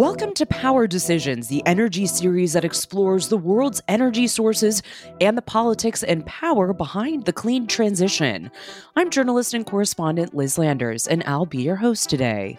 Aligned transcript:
Welcome 0.00 0.32
to 0.36 0.46
Power 0.46 0.86
Decisions, 0.86 1.48
the 1.48 1.62
energy 1.66 2.06
series 2.06 2.54
that 2.54 2.64
explores 2.64 3.28
the 3.28 3.36
world's 3.36 3.82
energy 3.86 4.28
sources 4.28 4.82
and 5.20 5.36
the 5.36 5.42
politics 5.42 6.02
and 6.02 6.24
power 6.24 6.72
behind 6.72 7.26
the 7.26 7.34
clean 7.34 7.66
transition. 7.66 8.50
I'm 8.96 9.10
journalist 9.10 9.52
and 9.52 9.66
correspondent 9.66 10.32
Liz 10.32 10.56
Landers, 10.56 11.06
and 11.06 11.22
I'll 11.26 11.44
be 11.44 11.60
your 11.60 11.76
host 11.76 12.08
today. 12.08 12.58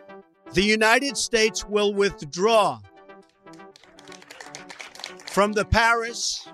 The 0.53 0.61
United 0.61 1.17
States 1.17 1.67
will 1.67 1.95
withdraw 1.95 2.79
from 5.25 5.53
the 5.53 5.65
Paris 5.65 6.47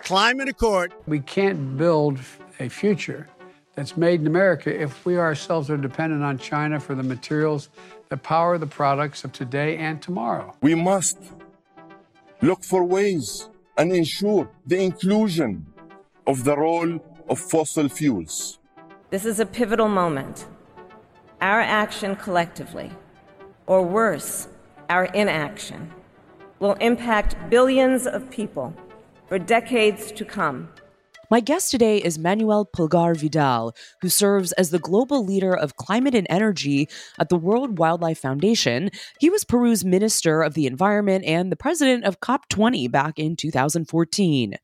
Climate 0.00 0.48
Accord. 0.48 0.94
We 1.06 1.20
can't 1.20 1.76
build 1.76 2.20
a 2.58 2.70
future 2.70 3.28
that's 3.74 3.98
made 3.98 4.20
in 4.20 4.26
America 4.26 4.74
if 4.74 5.04
we 5.04 5.18
ourselves 5.18 5.68
are 5.68 5.76
dependent 5.76 6.22
on 6.22 6.38
China 6.38 6.80
for 6.80 6.94
the 6.94 7.02
materials 7.02 7.68
that 8.12 8.22
power 8.22 8.58
the 8.58 8.66
products 8.66 9.24
of 9.24 9.32
today 9.32 9.78
and 9.78 10.02
tomorrow. 10.02 10.54
We 10.60 10.74
must 10.74 11.16
look 12.42 12.62
for 12.62 12.84
ways 12.84 13.48
and 13.78 13.90
ensure 13.90 14.50
the 14.66 14.78
inclusion 14.82 15.64
of 16.26 16.44
the 16.44 16.54
role 16.54 17.00
of 17.30 17.38
fossil 17.38 17.88
fuels. 17.88 18.58
This 19.08 19.24
is 19.24 19.40
a 19.40 19.46
pivotal 19.46 19.88
moment. 19.88 20.46
Our 21.40 21.62
action 21.62 22.14
collectively, 22.16 22.90
or 23.66 23.80
worse, 23.82 24.48
our 24.90 25.06
inaction, 25.06 25.90
will 26.58 26.74
impact 26.90 27.34
billions 27.48 28.06
of 28.06 28.28
people 28.30 28.74
for 29.26 29.38
decades 29.38 30.12
to 30.12 30.24
come. 30.26 30.68
My 31.32 31.40
guest 31.40 31.70
today 31.70 31.96
is 31.96 32.18
Manuel 32.18 32.66
Pulgar 32.66 33.14
Vidal, 33.14 33.74
who 34.02 34.10
serves 34.10 34.52
as 34.52 34.68
the 34.68 34.78
global 34.78 35.24
leader 35.24 35.56
of 35.56 35.76
climate 35.76 36.14
and 36.14 36.26
energy 36.28 36.90
at 37.18 37.30
the 37.30 37.38
World 37.38 37.78
Wildlife 37.78 38.18
Foundation. 38.18 38.90
He 39.18 39.30
was 39.30 39.42
Peru's 39.42 39.82
Minister 39.82 40.42
of 40.42 40.52
the 40.52 40.66
Environment 40.66 41.24
and 41.24 41.50
the 41.50 41.56
president 41.56 42.04
of 42.04 42.20
COP20 42.20 42.90
back 42.90 43.18
in 43.18 43.34
2014. 43.34 44.56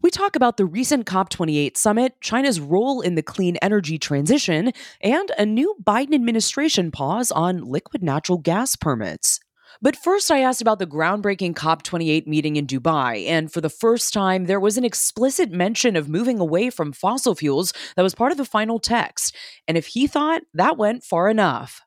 We 0.00 0.10
talk 0.12 0.36
about 0.36 0.58
the 0.58 0.64
recent 0.64 1.06
COP28 1.06 1.76
summit, 1.76 2.20
China's 2.20 2.60
role 2.60 3.00
in 3.00 3.16
the 3.16 3.22
clean 3.22 3.56
energy 3.56 3.98
transition, 3.98 4.70
and 5.00 5.32
a 5.36 5.44
new 5.44 5.74
Biden 5.82 6.14
administration 6.14 6.92
pause 6.92 7.32
on 7.32 7.64
liquid 7.64 8.04
natural 8.04 8.38
gas 8.38 8.76
permits. 8.76 9.40
But 9.82 9.96
first, 9.96 10.30
I 10.30 10.40
asked 10.40 10.62
about 10.62 10.78
the 10.78 10.86
groundbreaking 10.86 11.54
COP28 11.54 12.26
meeting 12.26 12.56
in 12.56 12.66
Dubai. 12.66 13.26
And 13.26 13.52
for 13.52 13.60
the 13.60 13.70
first 13.70 14.14
time, 14.14 14.46
there 14.46 14.60
was 14.60 14.78
an 14.78 14.84
explicit 14.84 15.50
mention 15.50 15.96
of 15.96 16.08
moving 16.08 16.38
away 16.38 16.70
from 16.70 16.92
fossil 16.92 17.34
fuels 17.34 17.72
that 17.94 18.02
was 18.02 18.14
part 18.14 18.32
of 18.32 18.38
the 18.38 18.44
final 18.44 18.78
text. 18.78 19.34
And 19.68 19.76
if 19.76 19.88
he 19.88 20.06
thought 20.06 20.42
that 20.54 20.78
went 20.78 21.04
far 21.04 21.28
enough. 21.28 21.82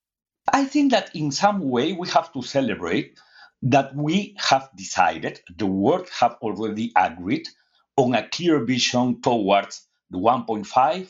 I 0.54 0.66
think 0.66 0.92
that 0.92 1.16
in 1.16 1.32
some 1.32 1.70
way 1.70 1.94
we 1.94 2.08
have 2.10 2.32
to 2.34 2.42
celebrate 2.42 3.20
that 3.62 3.96
we 3.96 4.36
have 4.38 4.70
decided, 4.76 5.42
the 5.58 5.66
world 5.66 6.08
have 6.20 6.36
already 6.42 6.92
agreed 6.96 7.48
on 7.98 8.16
a 8.16 8.28
clear 8.30 8.64
vision 8.64 9.22
towards 9.22 9.86
the 10.10 10.18
1.5 10.18 11.10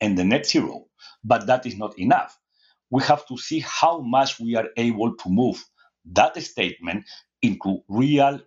and 0.00 0.18
the 0.18 0.24
net 0.24 0.46
zero. 0.46 0.86
But 1.22 1.46
that 1.46 1.66
is 1.66 1.76
not 1.76 1.98
enough. 1.98 2.38
We 2.90 3.02
have 3.04 3.26
to 3.28 3.38
see 3.38 3.60
how 3.60 4.00
much 4.00 4.40
we 4.40 4.56
are 4.56 4.68
able 4.76 5.14
to 5.16 5.28
move 5.28 5.64
that 6.12 6.40
statement 6.42 7.04
into 7.42 7.82
real 7.88 8.40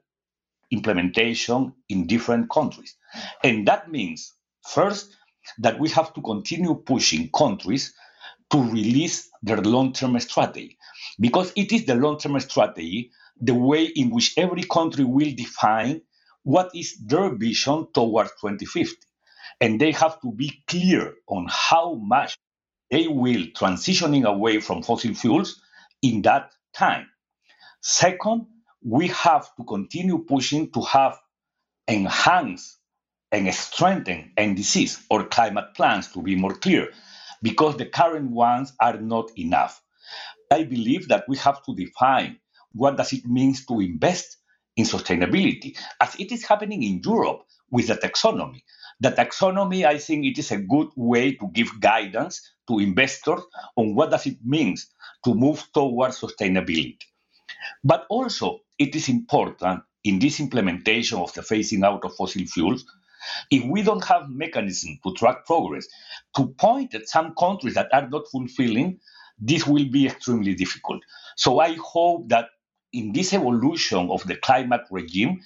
implementation 0.72 1.74
in 1.90 2.08
different 2.08 2.50
countries. 2.50 2.96
And 3.44 3.68
that 3.68 3.90
means, 3.92 4.34
first, 4.68 5.16
that 5.60 5.80
we 5.80 5.90
have 5.90 6.14
to 6.14 6.22
continue 6.22 6.76
pushing 6.76 7.30
countries 7.32 7.94
to 8.52 8.62
release 8.64 9.30
their 9.42 9.62
long 9.62 9.94
term 9.94 10.20
strategy, 10.20 10.78
because 11.20 11.52
it 11.56 11.72
is 11.72 11.86
the 11.86 11.96
long 11.96 12.18
term 12.18 12.40
strategy, 12.40 13.12
the 13.40 13.54
way 13.54 13.86
in 13.86 14.10
which 14.10 14.34
every 14.38 14.64
country 14.64 15.04
will 15.04 15.32
define 15.36 16.02
what 16.44 16.70
is 16.74 16.98
their 17.06 17.36
vision 17.36 17.88
towards 17.94 18.32
2050. 18.42 18.96
And 19.62 19.80
they 19.82 19.92
have 19.92 20.22
to 20.22 20.32
be 20.32 20.64
clear 20.68 21.16
on 21.28 21.48
how 21.50 21.96
much 21.96 22.38
they 22.92 23.08
will 23.08 23.46
transitioning 23.56 24.26
away 24.26 24.60
from 24.60 24.84
fossil 24.84 25.14
fuels 25.14 25.62
in 26.02 26.22
that 26.24 26.52
time. 26.74 27.08
Second, 27.82 28.48
we 28.84 29.08
have 29.08 29.56
to 29.56 29.64
continue 29.64 30.20
pushing 30.20 30.72
to 30.72 30.82
have 30.82 31.18
enhanced 31.88 32.78
and 33.32 33.54
strengthened 33.54 34.32
NDCs 34.38 35.06
or 35.10 35.26
climate 35.26 35.74
plans 35.76 36.12
to 36.14 36.22
be 36.22 36.36
more 36.36 36.54
clear, 36.54 36.90
because 37.42 37.78
the 37.78 37.86
current 37.86 38.32
ones 38.32 38.74
are 38.80 38.98
not 38.98 39.32
enough. 39.38 39.82
I 40.52 40.64
believe 40.64 41.10
that 41.10 41.26
we 41.28 41.38
have 41.38 41.64
to 41.66 41.76
define 41.76 42.40
what 42.72 42.98
does 42.98 43.14
it 43.14 43.26
mean 43.26 43.54
to 43.68 43.80
invest 43.80 44.38
in 44.76 44.86
sustainability, 44.86 45.78
as 46.00 46.16
it 46.20 46.32
is 46.32 46.46
happening 46.46 46.84
in 46.84 47.02
Europe 47.04 47.42
with 47.70 47.88
the 47.88 47.96
taxonomy. 47.96 48.62
The 49.00 49.12
taxonomy, 49.12 49.86
I 49.86 49.98
think 49.98 50.26
it 50.26 50.38
is 50.38 50.52
a 50.52 50.58
good 50.58 50.90
way 50.96 51.34
to 51.34 51.50
give 51.54 51.80
guidance 51.80 52.42
to 52.68 52.80
investors 52.80 53.42
on 53.76 53.96
what 53.96 54.12
does 54.12 54.26
it 54.26 54.38
mean 54.44 54.78
to 55.26 55.34
move 55.34 55.68
towards 55.74 56.20
sustainability. 56.20 56.98
But 57.84 58.06
also, 58.10 58.62
it 58.78 58.96
is 58.96 59.10
important 59.10 59.82
in 60.04 60.20
this 60.20 60.40
implementation 60.40 61.20
of 61.20 61.34
the 61.34 61.42
phasing 61.42 61.84
out 61.84 62.06
of 62.06 62.16
fossil 62.16 62.46
fuels, 62.46 62.86
if 63.52 63.64
we 63.66 63.82
don't 63.82 64.04
have 64.06 64.30
mechanism 64.30 65.00
to 65.04 65.14
track 65.14 65.46
progress, 65.46 65.88
to 66.36 66.48
point 66.60 66.96
at 66.96 67.10
some 67.10 67.34
countries 67.38 67.74
that 67.74 67.90
are 67.94 68.08
not 68.08 68.28
fulfilling, 68.32 69.00
this 69.40 69.68
will 69.68 69.86
be 69.90 70.08
extremely 70.08 70.56
difficult. 70.56 71.04
So 71.36 71.60
I 71.60 71.76
hope 71.76 72.30
that 72.30 72.50
in 72.94 73.12
this 73.14 73.34
evolution 73.34 74.10
of 74.10 74.24
the 74.28 74.36
climate 74.38 74.82
regime, 74.92 75.42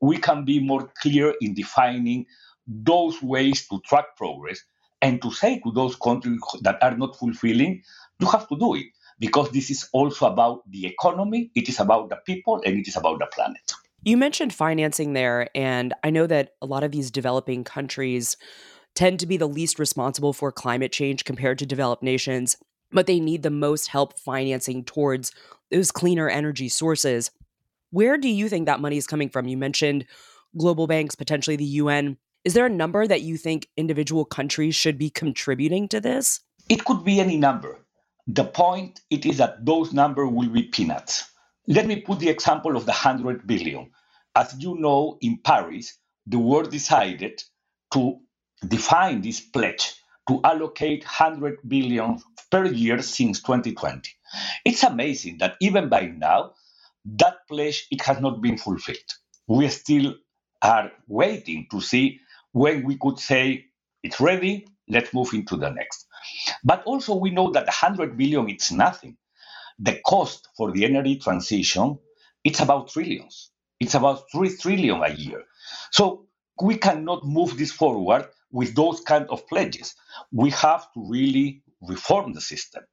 we 0.00 0.18
can 0.18 0.44
be 0.44 0.60
more 0.60 0.90
clear 1.00 1.34
in 1.40 1.54
defining 1.54 2.26
those 2.66 3.22
ways 3.22 3.66
to 3.68 3.80
track 3.86 4.16
progress 4.16 4.60
and 5.02 5.20
to 5.22 5.30
say 5.30 5.60
to 5.60 5.70
those 5.72 5.94
countries 5.96 6.40
that 6.62 6.82
are 6.82 6.96
not 6.96 7.16
fulfilling, 7.16 7.82
you 8.18 8.26
have 8.26 8.48
to 8.48 8.58
do 8.58 8.74
it 8.74 8.86
because 9.18 9.50
this 9.50 9.70
is 9.70 9.88
also 9.92 10.26
about 10.26 10.62
the 10.70 10.86
economy, 10.86 11.50
it 11.54 11.68
is 11.68 11.80
about 11.80 12.08
the 12.10 12.16
people, 12.26 12.62
and 12.64 12.78
it 12.78 12.88
is 12.88 12.96
about 12.96 13.18
the 13.18 13.26
planet. 13.26 13.72
You 14.02 14.16
mentioned 14.16 14.54
financing 14.54 15.14
there, 15.14 15.48
and 15.54 15.94
I 16.04 16.10
know 16.10 16.26
that 16.26 16.50
a 16.62 16.66
lot 16.66 16.84
of 16.84 16.92
these 16.92 17.10
developing 17.10 17.64
countries 17.64 18.36
tend 18.94 19.20
to 19.20 19.26
be 19.26 19.36
the 19.36 19.48
least 19.48 19.78
responsible 19.78 20.32
for 20.32 20.52
climate 20.52 20.92
change 20.92 21.24
compared 21.24 21.58
to 21.58 21.66
developed 21.66 22.02
nations, 22.02 22.56
but 22.92 23.06
they 23.06 23.20
need 23.20 23.42
the 23.42 23.50
most 23.50 23.88
help 23.88 24.18
financing 24.18 24.84
towards 24.84 25.32
those 25.70 25.90
cleaner 25.90 26.28
energy 26.28 26.68
sources. 26.68 27.30
Where 27.90 28.16
do 28.16 28.28
you 28.28 28.48
think 28.48 28.66
that 28.66 28.80
money 28.80 28.96
is 28.96 29.06
coming 29.06 29.28
from? 29.28 29.48
You 29.48 29.56
mentioned 29.56 30.06
global 30.56 30.86
banks, 30.86 31.14
potentially 31.14 31.56
the 31.56 31.64
UN. 31.64 32.16
Is 32.44 32.54
there 32.54 32.66
a 32.66 32.70
number 32.70 33.06
that 33.06 33.22
you 33.22 33.36
think 33.36 33.68
individual 33.76 34.24
countries 34.24 34.74
should 34.74 34.98
be 34.98 35.10
contributing 35.10 35.88
to 35.88 36.00
this? 36.00 36.40
It 36.68 36.84
could 36.84 37.04
be 37.04 37.20
any 37.20 37.36
number. 37.36 37.78
The 38.26 38.44
point 38.44 39.00
it 39.10 39.26
is 39.26 39.38
that 39.38 39.64
those 39.64 39.92
numbers 39.92 40.30
will 40.32 40.48
be 40.48 40.64
peanuts. 40.64 41.30
Let 41.68 41.86
me 41.86 42.00
put 42.00 42.20
the 42.20 42.28
example 42.30 42.76
of 42.76 42.86
the 42.86 42.92
100 42.92 43.46
billion. 43.46 43.90
As 44.34 44.54
you 44.58 44.76
know, 44.78 45.18
in 45.20 45.38
Paris, 45.44 45.98
the 46.26 46.38
world 46.38 46.70
decided 46.70 47.42
to 47.92 48.18
define 48.66 49.22
this 49.22 49.40
pledge 49.40 49.94
to 50.28 50.40
allocate 50.44 51.04
100 51.04 51.58
billion 51.68 52.20
per 52.50 52.66
year 52.66 53.02
since 53.02 53.42
2020. 53.42 54.10
It's 54.64 54.82
amazing 54.82 55.38
that 55.38 55.56
even 55.60 55.88
by 55.88 56.06
now, 56.06 56.54
that 57.04 57.46
pledge 57.48 57.86
it 57.92 58.02
has 58.02 58.20
not 58.20 58.42
been 58.42 58.58
fulfilled. 58.58 58.98
We 59.46 59.68
still 59.68 60.14
are 60.62 60.90
waiting 61.08 61.68
to 61.70 61.80
see 61.80 62.20
when 62.52 62.84
we 62.84 62.98
could 62.98 63.18
say 63.20 63.66
it's 64.02 64.20
ready, 64.20 64.66
let's 64.88 65.14
move 65.14 65.32
into 65.34 65.56
the 65.56 65.70
next. 65.70 66.06
But 66.64 66.84
also 66.84 67.16
we 67.16 67.30
know 67.30 67.50
that 67.52 67.66
100 67.66 68.16
billion 68.16 68.48
it's 68.50 68.72
nothing. 68.72 69.16
The 69.78 70.00
cost 70.06 70.48
for 70.56 70.72
the 70.72 70.84
energy 70.84 71.16
transition 71.18 71.98
it's 72.44 72.60
about 72.60 72.88
trillions. 72.90 73.50
It's 73.80 73.94
about 73.94 74.24
3 74.32 74.56
trillion 74.56 75.02
a 75.02 75.10
year. 75.10 75.42
So 75.90 76.26
we 76.62 76.76
cannot 76.76 77.24
move 77.26 77.58
this 77.58 77.72
forward 77.72 78.28
with 78.52 78.74
those 78.74 79.00
kind 79.00 79.26
of 79.30 79.46
pledges. 79.48 79.94
We 80.32 80.50
have 80.50 80.92
to 80.94 81.06
really 81.08 81.62
reform 81.82 82.34
the 82.34 82.40
system. 82.40 82.84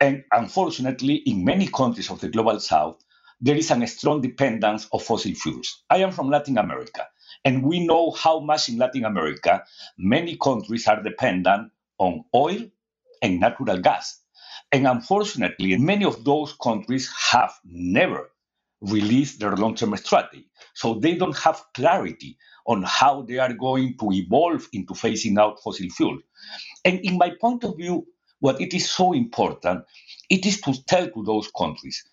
And 0.00 0.24
unfortunately, 0.32 1.16
in 1.26 1.44
many 1.44 1.68
countries 1.68 2.10
of 2.10 2.20
the 2.20 2.28
global 2.28 2.60
south, 2.60 3.02
there 3.40 3.56
is 3.56 3.70
a 3.70 3.86
strong 3.86 4.20
dependence 4.20 4.88
of 4.92 5.02
fossil 5.02 5.34
fuels. 5.34 5.84
I 5.90 5.98
am 5.98 6.12
from 6.12 6.30
Latin 6.30 6.58
America, 6.58 7.06
and 7.44 7.64
we 7.64 7.86
know 7.86 8.12
how 8.12 8.40
much 8.40 8.68
in 8.68 8.78
Latin 8.78 9.04
America 9.04 9.64
many 9.98 10.36
countries 10.36 10.86
are 10.86 11.02
dependent 11.02 11.72
on 11.98 12.24
oil 12.34 12.60
and 13.22 13.40
natural 13.40 13.78
gas. 13.80 14.20
And 14.72 14.86
unfortunately, 14.86 15.76
many 15.78 16.04
of 16.06 16.24
those 16.24 16.54
countries 16.62 17.10
have 17.32 17.54
never 17.64 18.30
released 18.82 19.40
their 19.40 19.56
long 19.56 19.74
term 19.76 19.96
strategy. 19.96 20.46
So 20.74 20.94
they 20.94 21.16
don't 21.16 21.36
have 21.38 21.62
clarity 21.74 22.38
on 22.66 22.84
how 22.86 23.22
they 23.22 23.38
are 23.38 23.54
going 23.54 23.96
to 23.98 24.12
evolve 24.12 24.68
into 24.72 24.94
phasing 24.94 25.38
out 25.40 25.60
fossil 25.62 25.88
fuel. 25.90 26.18
And 26.84 27.00
in 27.00 27.18
my 27.18 27.32
point 27.40 27.64
of 27.64 27.76
view, 27.76 28.06
what 28.40 28.60
it 28.60 28.74
is 28.74 28.90
so 28.90 29.14
important 29.14 29.84
it 30.30 30.46
is 30.46 30.60
to 30.62 30.74
tell 30.86 31.08
to 31.10 31.24
those 31.24 31.50
countries 31.56 32.04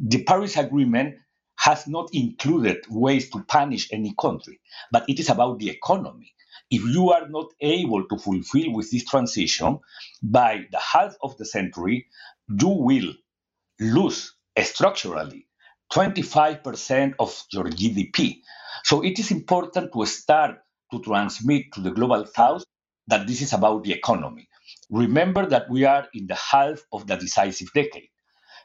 the 0.00 0.24
Paris 0.24 0.58
Agreement 0.58 1.16
has 1.58 1.88
not 1.88 2.10
included 2.14 2.84
ways 2.90 3.30
to 3.30 3.44
punish 3.48 3.88
any 3.92 4.14
country, 4.20 4.60
but 4.92 5.08
it 5.10 5.20
is 5.20 5.30
about 5.30 5.58
the 5.60 5.70
economy. 5.70 6.33
If 6.70 6.82
you 6.82 7.10
are 7.10 7.28
not 7.28 7.46
able 7.60 8.06
to 8.08 8.18
fulfill 8.18 8.72
with 8.72 8.90
this 8.90 9.04
transition, 9.04 9.78
by 10.22 10.66
the 10.72 10.80
half 10.80 11.16
of 11.22 11.36
the 11.38 11.44
century, 11.46 12.06
you 12.48 12.68
will 12.68 13.14
lose 13.80 14.34
structurally 14.62 15.46
25% 15.92 17.14
of 17.18 17.44
your 17.52 17.64
GDP. 17.64 18.40
So 18.84 19.02
it 19.04 19.18
is 19.18 19.30
important 19.30 19.92
to 19.92 20.06
start 20.06 20.58
to 20.92 21.00
transmit 21.00 21.72
to 21.74 21.80
the 21.80 21.90
global 21.90 22.26
south 22.26 22.64
that 23.08 23.26
this 23.26 23.42
is 23.42 23.52
about 23.52 23.84
the 23.84 23.92
economy. 23.92 24.48
Remember 24.90 25.46
that 25.46 25.70
we 25.70 25.84
are 25.84 26.08
in 26.14 26.26
the 26.26 26.36
half 26.36 26.80
of 26.92 27.06
the 27.06 27.16
decisive 27.16 27.68
decade. 27.74 28.08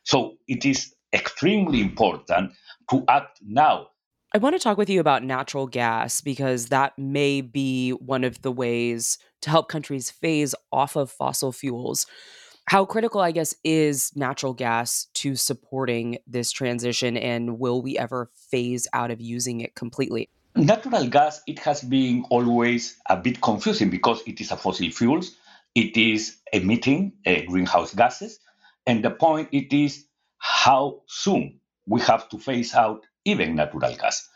So 0.05 0.37
it 0.47 0.65
is 0.65 0.93
extremely 1.13 1.81
important 1.81 2.53
to 2.91 3.03
act 3.09 3.39
now. 3.43 3.87
I 4.31 4.37
want 4.37 4.53
to 4.53 4.59
talk 4.59 4.77
with 4.77 4.91
you 4.91 4.99
about 4.99 5.23
natural 5.23 5.65
gas 5.65 6.21
because 6.21 6.67
that 6.67 6.93
may 6.99 7.41
be 7.41 7.91
one 7.93 8.23
of 8.23 8.43
the 8.43 8.51
ways 8.51 9.17
to 9.41 9.49
help 9.49 9.69
countries 9.69 10.11
phase 10.11 10.53
off 10.71 10.95
of 10.95 11.09
fossil 11.09 11.51
fuels. 11.51 12.05
How 12.65 12.85
critical, 12.85 13.21
I 13.21 13.31
guess, 13.31 13.55
is 13.63 14.11
natural 14.15 14.53
gas 14.53 15.07
to 15.15 15.35
supporting 15.35 16.19
this 16.27 16.51
transition, 16.51 17.17
and 17.17 17.57
will 17.57 17.81
we 17.81 17.97
ever 17.97 18.29
phase 18.51 18.87
out 18.93 19.09
of 19.09 19.19
using 19.19 19.61
it 19.61 19.73
completely? 19.73 20.29
Natural 20.55 21.07
gas, 21.07 21.41
it 21.47 21.57
has 21.57 21.81
been 21.81 22.23
always 22.29 22.97
a 23.09 23.17
bit 23.17 23.41
confusing 23.41 23.89
because 23.89 24.21
it 24.27 24.39
is 24.39 24.51
a 24.51 24.57
fossil 24.57 24.91
fuel, 24.91 25.21
it 25.73 25.97
is 25.97 26.37
emitting 26.53 27.13
uh, 27.25 27.37
greenhouse 27.47 27.95
gases, 27.95 28.39
and 28.85 29.03
the 29.03 29.09
point 29.09 29.49
it 29.51 29.73
is 29.73 30.05
how 30.37 31.01
soon 31.07 31.59
we 31.87 31.99
have 32.01 32.29
to 32.29 32.37
phase 32.37 32.75
out 32.75 33.07
even 33.25 33.55
natural 33.55 33.95
gas. 33.95 34.27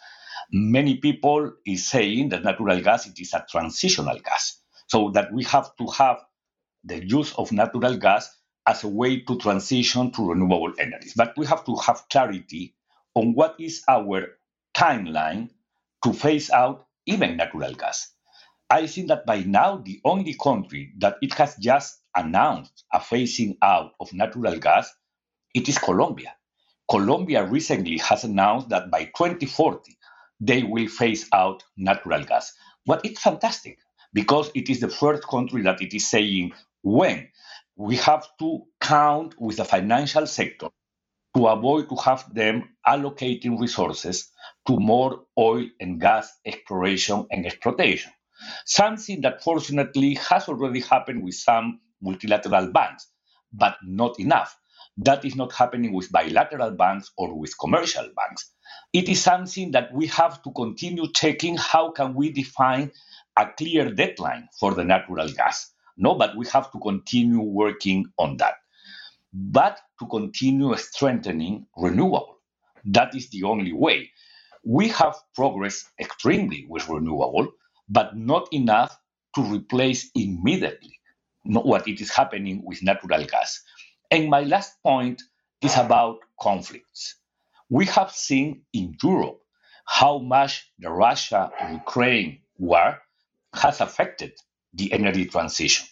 Many 0.51 0.97
people 0.97 1.53
is 1.65 1.87
saying 1.87 2.29
that 2.29 2.43
natural 2.43 2.79
gas 2.81 3.07
it 3.07 3.19
is 3.19 3.33
a 3.33 3.45
transitional 3.49 4.19
gas, 4.19 4.59
so 4.87 5.11
that 5.11 5.33
we 5.33 5.43
have 5.45 5.75
to 5.77 5.87
have 5.87 6.19
the 6.83 7.05
use 7.05 7.33
of 7.35 7.51
natural 7.51 7.97
gas 7.97 8.29
as 8.67 8.83
a 8.83 8.87
way 8.87 9.21
to 9.21 9.37
transition 9.37 10.11
to 10.11 10.29
renewable 10.29 10.73
energies. 10.79 11.13
But 11.15 11.37
we 11.37 11.45
have 11.47 11.65
to 11.65 11.75
have 11.77 12.05
clarity 12.09 12.75
on 13.15 13.33
what 13.33 13.55
is 13.59 13.83
our 13.87 14.37
timeline 14.75 15.49
to 16.03 16.13
phase 16.13 16.49
out 16.51 16.87
even 17.05 17.37
natural 17.37 17.73
gas. 17.73 18.11
I 18.69 18.87
think 18.87 19.09
that 19.09 19.25
by 19.25 19.41
now, 19.43 19.77
the 19.77 20.01
only 20.05 20.35
country 20.35 20.93
that 20.99 21.17
it 21.21 21.33
has 21.35 21.55
just 21.57 21.99
announced 22.15 22.85
a 22.93 22.99
phasing 22.99 23.57
out 23.61 23.93
of 23.99 24.13
natural 24.13 24.57
gas, 24.59 24.91
it 25.53 25.69
is 25.69 25.77
Colombia. 25.77 26.35
Colombia 26.89 27.45
recently 27.45 27.97
has 27.99 28.23
announced 28.23 28.69
that 28.69 28.91
by 28.91 29.05
2040, 29.05 29.97
they 30.41 30.63
will 30.63 30.87
phase 30.87 31.27
out 31.33 31.63
natural 31.77 32.23
gas. 32.23 32.53
But 32.85 33.05
it's 33.05 33.21
fantastic 33.21 33.79
because 34.13 34.51
it 34.55 34.69
is 34.69 34.81
the 34.81 34.89
first 34.89 35.23
country 35.27 35.63
that 35.63 35.81
it 35.81 35.93
is 35.95 36.07
saying 36.07 36.53
when 36.83 37.29
we 37.75 37.95
have 37.97 38.27
to 38.39 38.63
count 38.81 39.35
with 39.39 39.57
the 39.57 39.65
financial 39.65 40.27
sector 40.27 40.67
to 41.35 41.47
avoid 41.47 41.89
to 41.89 41.95
have 41.97 42.33
them 42.33 42.69
allocating 42.87 43.59
resources 43.59 44.31
to 44.67 44.79
more 44.79 45.23
oil 45.39 45.65
and 45.79 46.01
gas 46.01 46.31
exploration 46.45 47.25
and 47.31 47.45
exploitation. 47.45 48.11
Something 48.65 49.21
that 49.21 49.43
fortunately 49.43 50.15
has 50.15 50.49
already 50.49 50.81
happened 50.81 51.23
with 51.23 51.35
some 51.35 51.79
multilateral 52.01 52.71
banks, 52.71 53.07
but 53.53 53.77
not 53.85 54.19
enough. 54.19 54.57
That 54.97 55.25
is 55.25 55.35
not 55.35 55.53
happening 55.53 55.93
with 55.93 56.11
bilateral 56.11 56.71
banks 56.71 57.11
or 57.17 57.37
with 57.37 57.57
commercial 57.59 58.09
banks. 58.15 58.51
It 58.93 59.09
is 59.09 59.21
something 59.21 59.71
that 59.71 59.93
we 59.93 60.07
have 60.07 60.41
to 60.43 60.51
continue 60.51 61.11
checking 61.13 61.57
how 61.57 61.91
can 61.91 62.13
we 62.15 62.31
define 62.31 62.91
a 63.37 63.47
clear 63.57 63.91
deadline 63.91 64.49
for 64.59 64.73
the 64.73 64.83
natural 64.83 65.29
gas 65.29 65.67
no, 65.97 66.15
but 66.15 66.35
we 66.35 66.45
have 66.47 66.71
to 66.71 66.79
continue 66.79 67.39
working 67.41 68.05
on 68.17 68.37
that. 68.37 68.55
But 69.33 69.79
to 69.99 70.07
continue 70.07 70.75
strengthening 70.77 71.67
renewable. 71.77 72.37
That 72.85 73.15
is 73.15 73.29
the 73.29 73.43
only 73.43 73.73
way. 73.73 74.11
We 74.65 74.89
have 74.89 75.15
progressed 75.35 75.87
extremely 75.99 76.65
with 76.69 76.89
renewable, 76.89 77.49
but 77.89 78.17
not 78.17 78.49
enough 78.53 78.97
to 79.35 79.43
replace 79.43 80.09
immediately 80.15 80.99
what 81.43 81.87
it 81.87 82.01
is 82.01 82.11
happening 82.11 82.61
with 82.65 82.83
natural 82.83 83.25
gas. 83.25 83.61
And 84.13 84.29
my 84.29 84.41
last 84.41 84.75
point 84.83 85.23
is 85.59 85.75
about 85.75 86.19
conflicts. 86.39 87.15
We 87.67 87.87
have 87.87 88.11
seen 88.11 88.61
in 88.71 88.95
Europe 89.01 89.41
how 89.85 90.19
much 90.19 90.71
the 90.77 90.91
Russia 90.91 91.51
Ukraine 91.71 92.41
war 92.59 93.01
has 93.55 93.81
affected 93.81 94.33
the 94.71 94.93
energy 94.93 95.25
transition. 95.25 95.87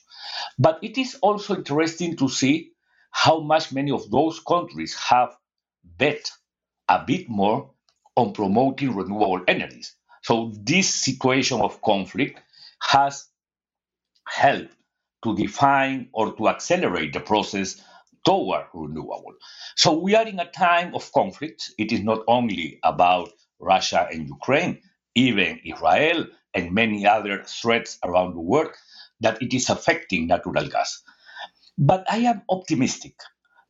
But 0.60 0.78
it 0.84 1.00
is 1.00 1.16
also 1.24 1.56
interesting 1.56 2.16
to 2.18 2.30
see 2.30 2.74
how 3.10 3.40
much 3.40 3.74
many 3.74 3.90
of 3.90 4.12
those 4.12 4.40
countries 4.40 4.94
have 5.10 5.36
bet 5.84 6.30
a 6.90 7.04
bit 7.04 7.28
more 7.28 7.72
on 8.16 8.34
promoting 8.34 8.96
renewable 8.96 9.44
energies. 9.48 9.96
So 10.22 10.54
this 10.62 10.94
situation 10.94 11.60
of 11.60 11.82
conflict 11.82 12.40
has 12.84 13.26
helped 14.28 14.76
to 15.24 15.36
define 15.36 16.10
or 16.14 16.36
to 16.36 16.50
accelerate 16.50 17.14
the 17.14 17.20
process 17.20 17.82
toward 18.26 18.66
renewable. 18.74 19.34
So 19.76 19.98
we 20.00 20.16
are 20.16 20.28
in 20.28 20.40
a 20.40 20.50
time 20.52 20.96
of 20.96 21.12
conflict. 21.14 21.72
It 21.78 21.92
is 21.92 22.02
not 22.02 22.24
only 22.28 22.80
about 22.84 23.30
Russia 23.60 24.08
and 24.12 24.28
Ukraine, 24.28 24.82
even 25.16 25.60
Israel 25.66 26.28
and 26.54 26.74
many 26.74 27.06
other 27.06 27.44
threats 27.46 27.98
around 28.04 28.36
the 28.36 28.42
world 28.42 28.72
that 29.22 29.42
it 29.42 29.54
is 29.54 29.70
affecting 29.70 30.28
natural 30.28 30.68
gas. 30.68 31.02
But 31.78 32.06
I 32.12 32.20
am 32.20 32.42
optimistic 32.50 33.16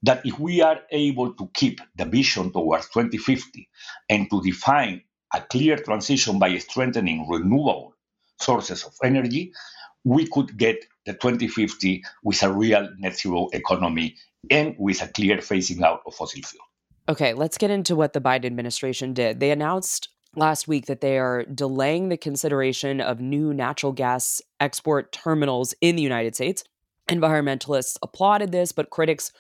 that 0.04 0.26
if 0.26 0.40
we 0.40 0.62
are 0.62 0.82
able 0.92 1.34
to 1.34 1.50
keep 1.54 1.82
the 1.96 2.06
vision 2.06 2.52
towards 2.52 2.90
2050 2.90 3.70
and 4.10 4.30
to 4.30 4.42
define 4.42 5.04
a 5.34 5.42
clear 5.42 5.78
transition 5.78 6.40
by 6.40 6.58
strengthening 6.58 7.28
renewable 7.30 7.96
sources 8.40 8.84
of 8.84 8.94
energy, 9.04 9.54
we 10.04 10.28
could 10.28 10.58
get 10.58 10.86
the 11.06 11.14
2050 11.14 12.04
with 12.24 12.44
a 12.44 12.52
real 12.52 12.90
net 12.98 13.18
zero 13.18 13.50
economy 13.54 14.16
and 14.50 14.76
with 14.78 15.02
a 15.02 15.08
clear 15.08 15.38
phasing 15.38 15.82
out 15.82 16.02
of 16.06 16.16
fossil 16.16 16.42
fuel. 16.42 16.64
Okay, 17.10 17.34
let's 17.34 17.58
get 17.58 17.72
into 17.72 17.96
what 17.96 18.14
the 18.14 18.22
Biden 18.22 18.46
administration 18.46 19.14
did. 19.14 19.40
They 19.40 19.52
announced 19.52 20.10
last 20.36 20.68
week 20.68 20.86
that 20.86 21.02
they 21.02 21.18
are 21.18 21.44
delaying 21.46 22.10
the 22.10 22.18
consideration 22.18 23.02
of 23.02 23.20
new 23.20 23.54
natural 23.54 23.92
gas 23.92 24.42
export 24.60 25.12
terminals 25.12 25.74
in 25.82 25.96
the 25.96 26.04
United 26.04 26.36
States. 26.36 26.64
Environmentalists 27.10 27.98
applauded 28.02 28.52
this, 28.52 28.72
but 28.72 28.90
critics 28.90 29.32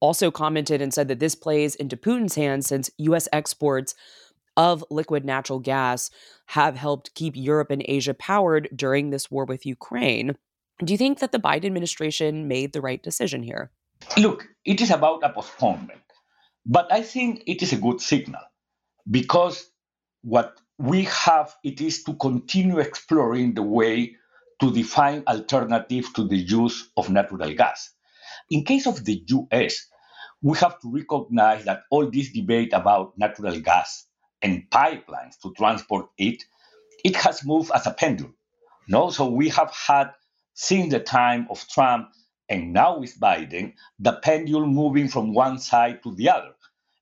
also 0.00 0.30
commented 0.30 0.80
and 0.80 0.92
said 0.92 1.08
that 1.08 1.20
this 1.20 1.34
plays 1.34 1.74
into 1.74 1.96
Putin's 1.96 2.34
hands 2.34 2.66
since 2.66 2.90
US 2.98 3.28
exports 3.32 3.94
of 4.56 4.84
liquid 4.90 5.24
natural 5.24 5.58
gas 5.58 6.10
have 6.46 6.76
helped 6.76 7.14
keep 7.14 7.36
Europe 7.36 7.70
and 7.70 7.84
Asia 7.86 8.14
powered 8.14 8.68
during 8.74 9.10
this 9.10 9.30
war 9.30 9.44
with 9.44 9.64
Ukraine. 9.64 10.36
Do 10.84 10.92
you 10.92 10.98
think 10.98 11.20
that 11.20 11.32
the 11.32 11.38
Biden 11.38 11.66
administration 11.66 12.48
made 12.48 12.72
the 12.72 12.80
right 12.80 13.02
decision 13.02 13.42
here? 13.42 13.70
Look, 14.18 14.46
it 14.64 14.80
is 14.80 14.90
about 14.90 15.22
a 15.24 15.30
postponement, 15.30 16.02
but 16.66 16.92
I 16.92 17.02
think 17.02 17.44
it 17.46 17.62
is 17.62 17.72
a 17.72 17.76
good 17.78 18.00
signal 18.00 18.42
because 19.10 19.70
what 20.22 20.60
we 20.78 21.04
have 21.04 21.54
it 21.64 21.80
is 21.80 22.04
to 22.04 22.14
continue 22.14 22.78
exploring 22.78 23.54
the 23.54 23.62
way 23.62 24.16
to 24.60 24.72
define 24.72 25.24
alternatives 25.26 26.12
to 26.14 26.26
the 26.28 26.36
use 26.36 26.90
of 26.96 27.10
natural 27.10 27.52
gas. 27.54 27.90
In 28.50 28.64
case 28.64 28.86
of 28.86 29.04
the 29.04 29.24
US, 29.28 29.86
we 30.42 30.58
have 30.58 30.80
to 30.80 30.92
recognize 30.92 31.64
that 31.64 31.82
all 31.90 32.10
this 32.10 32.32
debate 32.32 32.72
about 32.72 33.18
natural 33.18 33.58
gas 33.60 34.06
and 34.42 34.64
pipelines 34.70 35.38
to 35.42 35.52
transport 35.56 36.06
it, 36.18 36.42
it 37.04 37.16
has 37.16 37.44
moved 37.44 37.70
as 37.74 37.86
a 37.86 37.92
pendulum. 37.92 38.34
No, 38.88 39.10
so 39.10 39.28
we 39.30 39.48
have 39.50 39.72
had 39.72 40.12
since 40.54 40.92
the 40.92 41.00
time 41.00 41.46
of 41.50 41.66
Trump 41.68 42.08
and 42.48 42.72
now 42.72 42.98
with 42.98 43.18
Biden, 43.20 43.74
the 43.98 44.14
pendulum 44.14 44.74
moving 44.74 45.08
from 45.08 45.34
one 45.34 45.58
side 45.58 46.02
to 46.04 46.14
the 46.14 46.30
other. 46.30 46.52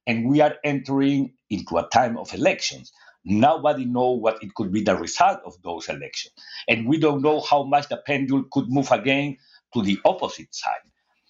And 0.07 0.29
we 0.29 0.41
are 0.41 0.57
entering 0.65 1.35
into 1.51 1.79
a 1.79 1.89
time 1.89 2.17
of 2.19 2.35
elections. 2.35 2.93
Nobody 3.25 3.85
knows 3.87 4.21
what 4.21 4.43
it 4.43 4.55
could 4.55 4.73
be 4.73 4.83
the 4.83 4.97
result 4.97 5.41
of 5.47 5.55
those 5.63 5.89
elections. 5.89 6.35
And 6.69 6.89
we 6.89 6.99
don't 6.99 7.23
know 7.23 7.41
how 7.41 7.65
much 7.65 7.89
the 7.89 7.99
pendulum 7.99 8.49
could 8.53 8.69
move 8.71 8.91
again 8.93 9.39
to 9.75 9.83
the 9.83 9.99
opposite 10.05 10.55
side. 10.55 10.81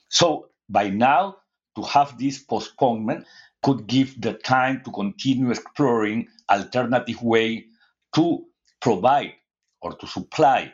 So 0.08 0.48
by 0.68 0.90
now, 0.90 1.36
to 1.76 1.82
have 1.82 2.18
this 2.18 2.38
postponement 2.38 3.26
could 3.62 3.86
give 3.86 4.20
the 4.20 4.34
time 4.34 4.82
to 4.84 4.90
continue 4.92 5.50
exploring 5.50 6.28
alternative 6.50 7.22
way 7.22 7.66
to 8.14 8.46
provide 8.80 9.34
or 9.82 9.94
to 9.96 10.06
supply 10.06 10.72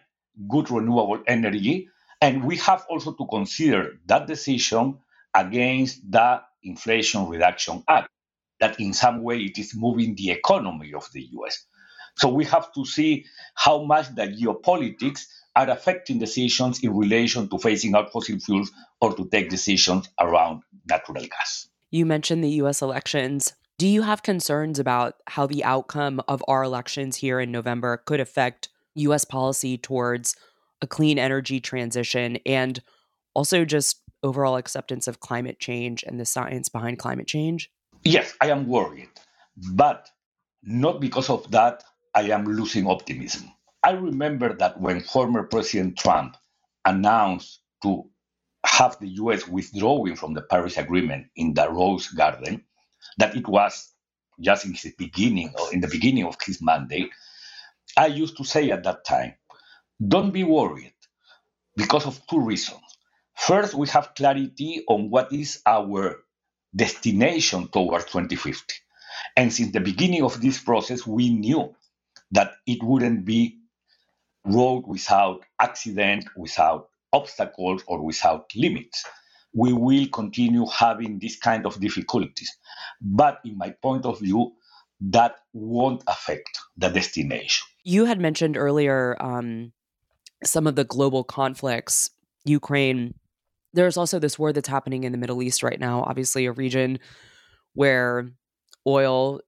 good 0.49 0.71
renewable 0.71 1.23
energy. 1.27 1.89
And 2.21 2.45
we 2.45 2.57
have 2.59 2.85
also 2.89 3.13
to 3.13 3.27
consider 3.27 3.99
that 4.07 4.27
decision 4.27 4.99
against 5.35 6.11
the 6.11 6.41
Inflation 6.63 7.29
Reduction 7.29 7.83
Act, 7.89 8.09
that 8.61 8.81
in 8.81 8.93
some 8.93 9.23
way 9.23 9.39
it 9.41 9.59
is 9.59 9.75
moving 9.77 10.15
the 10.15 10.31
economy 10.31 10.95
of 10.95 11.09
the 11.13 11.29
US. 11.33 11.65
So 12.17 12.29
we 12.29 12.45
have 12.47 12.73
to 12.73 12.85
see 12.85 13.27
how 13.55 13.85
much 13.85 14.15
the 14.15 14.23
geopolitics 14.23 15.27
are 15.55 15.69
affecting 15.71 16.19
decisions 16.19 16.83
in 16.83 16.97
relation 16.97 17.49
to 17.49 17.57
phasing 17.57 17.95
out 17.95 18.13
fossil 18.13 18.39
fuels 18.39 18.71
or 19.01 19.15
to 19.15 19.29
take 19.29 19.51
decisions 19.51 20.09
around 20.19 20.63
natural 20.89 21.23
gas. 21.23 21.69
You 21.91 22.07
mentioned 22.07 22.43
the 22.43 22.61
US 22.63 22.83
elections. 22.83 23.55
Do 23.79 23.87
you 23.87 24.03
have 24.03 24.23
concerns 24.23 24.79
about 24.79 25.17
how 25.27 25.47
the 25.47 25.65
outcome 25.65 26.23
of 26.29 26.43
our 26.49 26.63
elections 26.63 27.17
here 27.17 27.39
in 27.41 27.53
November 27.53 27.99
could 27.99 28.21
affect 28.21 28.71
US 28.95 29.25
policy 29.25 29.77
towards 29.77 30.35
a 30.83 30.87
clean 30.87 31.19
energy 31.19 31.61
transition 31.61 32.39
and 32.47 32.81
also 33.35 33.65
just 33.65 34.03
overall 34.23 34.57
acceptance 34.57 35.07
of 35.07 35.21
climate 35.21 35.59
change 35.59 36.03
and 36.03 36.19
the 36.19 36.25
science 36.25 36.69
behind 36.69 36.99
climate 36.99 37.27
change? 37.27 37.71
Yes, 38.05 38.35
I 38.41 38.51
am 38.51 38.67
worried, 38.67 39.09
but 39.73 40.09
not 40.63 41.01
because 41.01 41.31
of 41.31 41.51
that 41.51 41.83
I 42.15 42.23
am 42.31 42.45
losing 42.45 42.87
optimism. 42.87 43.51
I 43.83 43.93
remember 43.93 44.55
that 44.55 44.81
when 44.81 45.01
former 45.01 45.45
President 45.45 45.97
Trump 45.97 46.37
announced 46.85 47.61
to 47.83 48.09
have 48.65 48.99
the 49.01 49.09
US 49.09 49.47
withdrawing 49.47 50.17
from 50.17 50.35
the 50.35 50.43
Paris 50.43 50.77
Agreement 50.77 51.27
in 51.37 51.55
the 51.55 51.71
Rose 51.71 52.09
Garden, 52.09 52.65
that 53.19 53.37
it 53.37 53.47
was 53.47 53.93
just 54.41 54.67
in 54.67 54.73
his 54.73 54.93
beginning 54.99 55.53
or 55.59 55.73
in 55.73 55.81
the 55.81 55.89
beginning 55.89 56.25
of 56.25 56.37
his 56.45 56.61
mandate, 56.61 57.11
I 57.97 58.07
used 58.07 58.37
to 58.39 58.45
say 58.45 58.71
at 58.71 58.85
that 58.85 59.05
time, 59.05 59.35
don't 60.05 60.33
be 60.33 60.45
worried 60.45 60.95
because 61.77 62.07
of 62.07 62.21
two 62.29 62.41
reasons. 62.41 62.81
First, 63.35 63.75
we 63.75 63.87
have 63.89 64.15
clarity 64.15 64.85
on 64.89 65.11
what 65.11 65.33
is 65.33 65.61
our 65.67 66.25
destination 66.75 67.69
towards 67.69 68.07
2050. 68.07 68.75
And 69.37 69.53
since 69.53 69.73
the 69.73 69.81
beginning 69.81 70.23
of 70.23 70.41
this 70.41 70.61
process, 70.61 71.07
we 71.07 71.31
knew 71.31 71.75
that 72.33 72.53
it 72.67 72.83
wouldn't 72.83 73.25
be 73.25 73.59
road 74.45 74.85
without 74.87 75.45
accident, 75.61 76.27
without 76.37 76.89
obstacles, 77.13 77.83
or 77.87 78.03
without 78.03 78.51
limits. 78.55 79.05
We 79.55 79.73
will 79.73 80.07
continue 80.09 80.67
having 80.67 81.19
this 81.19 81.39
kind 81.39 81.67
of 81.67 81.81
difficulties. 81.81 82.57
But 83.01 83.41
in 83.45 83.57
my 83.57 83.71
point 83.71 84.05
of 84.05 84.21
view, 84.21 84.53
that 85.01 85.37
won't 85.53 86.03
affect 86.07 86.59
the 86.77 86.89
destination. 86.89 87.67
You 87.85 88.05
had 88.05 88.21
mentioned 88.21 88.57
earlier 88.57 89.17
um, 89.21 89.73
some 90.45 90.67
of 90.67 90.77
the 90.77 90.85
global 90.85 91.25
conflicts, 91.25 92.11
Ukraine. 92.45 93.15
There's 93.73 93.97
also 93.97 94.19
this 94.19 94.39
war 94.39 94.53
that's 94.53 94.69
happening 94.69 95.05
in 95.05 95.13
the 95.13 95.19
Middle 95.19 95.43
East 95.43 95.63
right 95.63 95.81
now, 95.81 96.03
obviously, 96.03 96.47
a 96.47 96.53
region 96.53 96.99
where 97.75 98.31
oil 98.87 99.41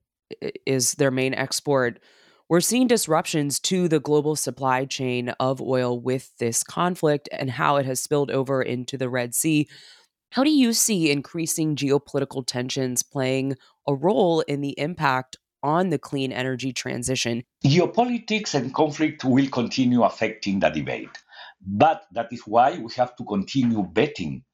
is 0.66 0.94
their 0.94 1.10
main 1.10 1.34
export. 1.34 2.00
We're 2.48 2.60
seeing 2.60 2.86
disruptions 2.86 3.60
to 3.60 3.88
the 3.88 4.00
global 4.00 4.34
supply 4.36 4.86
chain 4.86 5.30
of 5.40 5.60
oil 5.60 6.00
with 6.00 6.30
this 6.38 6.62
conflict 6.62 7.28
and 7.30 7.50
how 7.50 7.76
it 7.76 7.86
has 7.86 8.02
spilled 8.02 8.30
over 8.30 8.62
into 8.62 8.96
the 8.96 9.08
Red 9.08 9.34
Sea. 9.34 9.68
How 10.30 10.44
do 10.44 10.50
you 10.50 10.72
see 10.72 11.10
increasing 11.10 11.76
geopolitical 11.76 12.46
tensions 12.46 13.02
playing 13.02 13.56
a 13.86 13.94
role 13.94 14.40
in 14.42 14.60
the 14.60 14.78
impact 14.78 15.38
on 15.62 15.90
the 15.90 15.98
clean 15.98 16.32
energy 16.32 16.72
transition? 16.72 17.44
Geopolitics 17.64 18.54
and 18.54 18.72
conflict 18.74 19.24
will 19.24 19.48
continue 19.48 20.02
affecting 20.02 20.60
the 20.60 20.68
debate. 20.68 21.10
But 21.60 22.06
that 22.12 22.32
is 22.32 22.42
why 22.46 22.78
we 22.78 22.92
have 22.96 23.16
to 23.16 23.24
continue 23.24 23.82
betting 23.82 24.44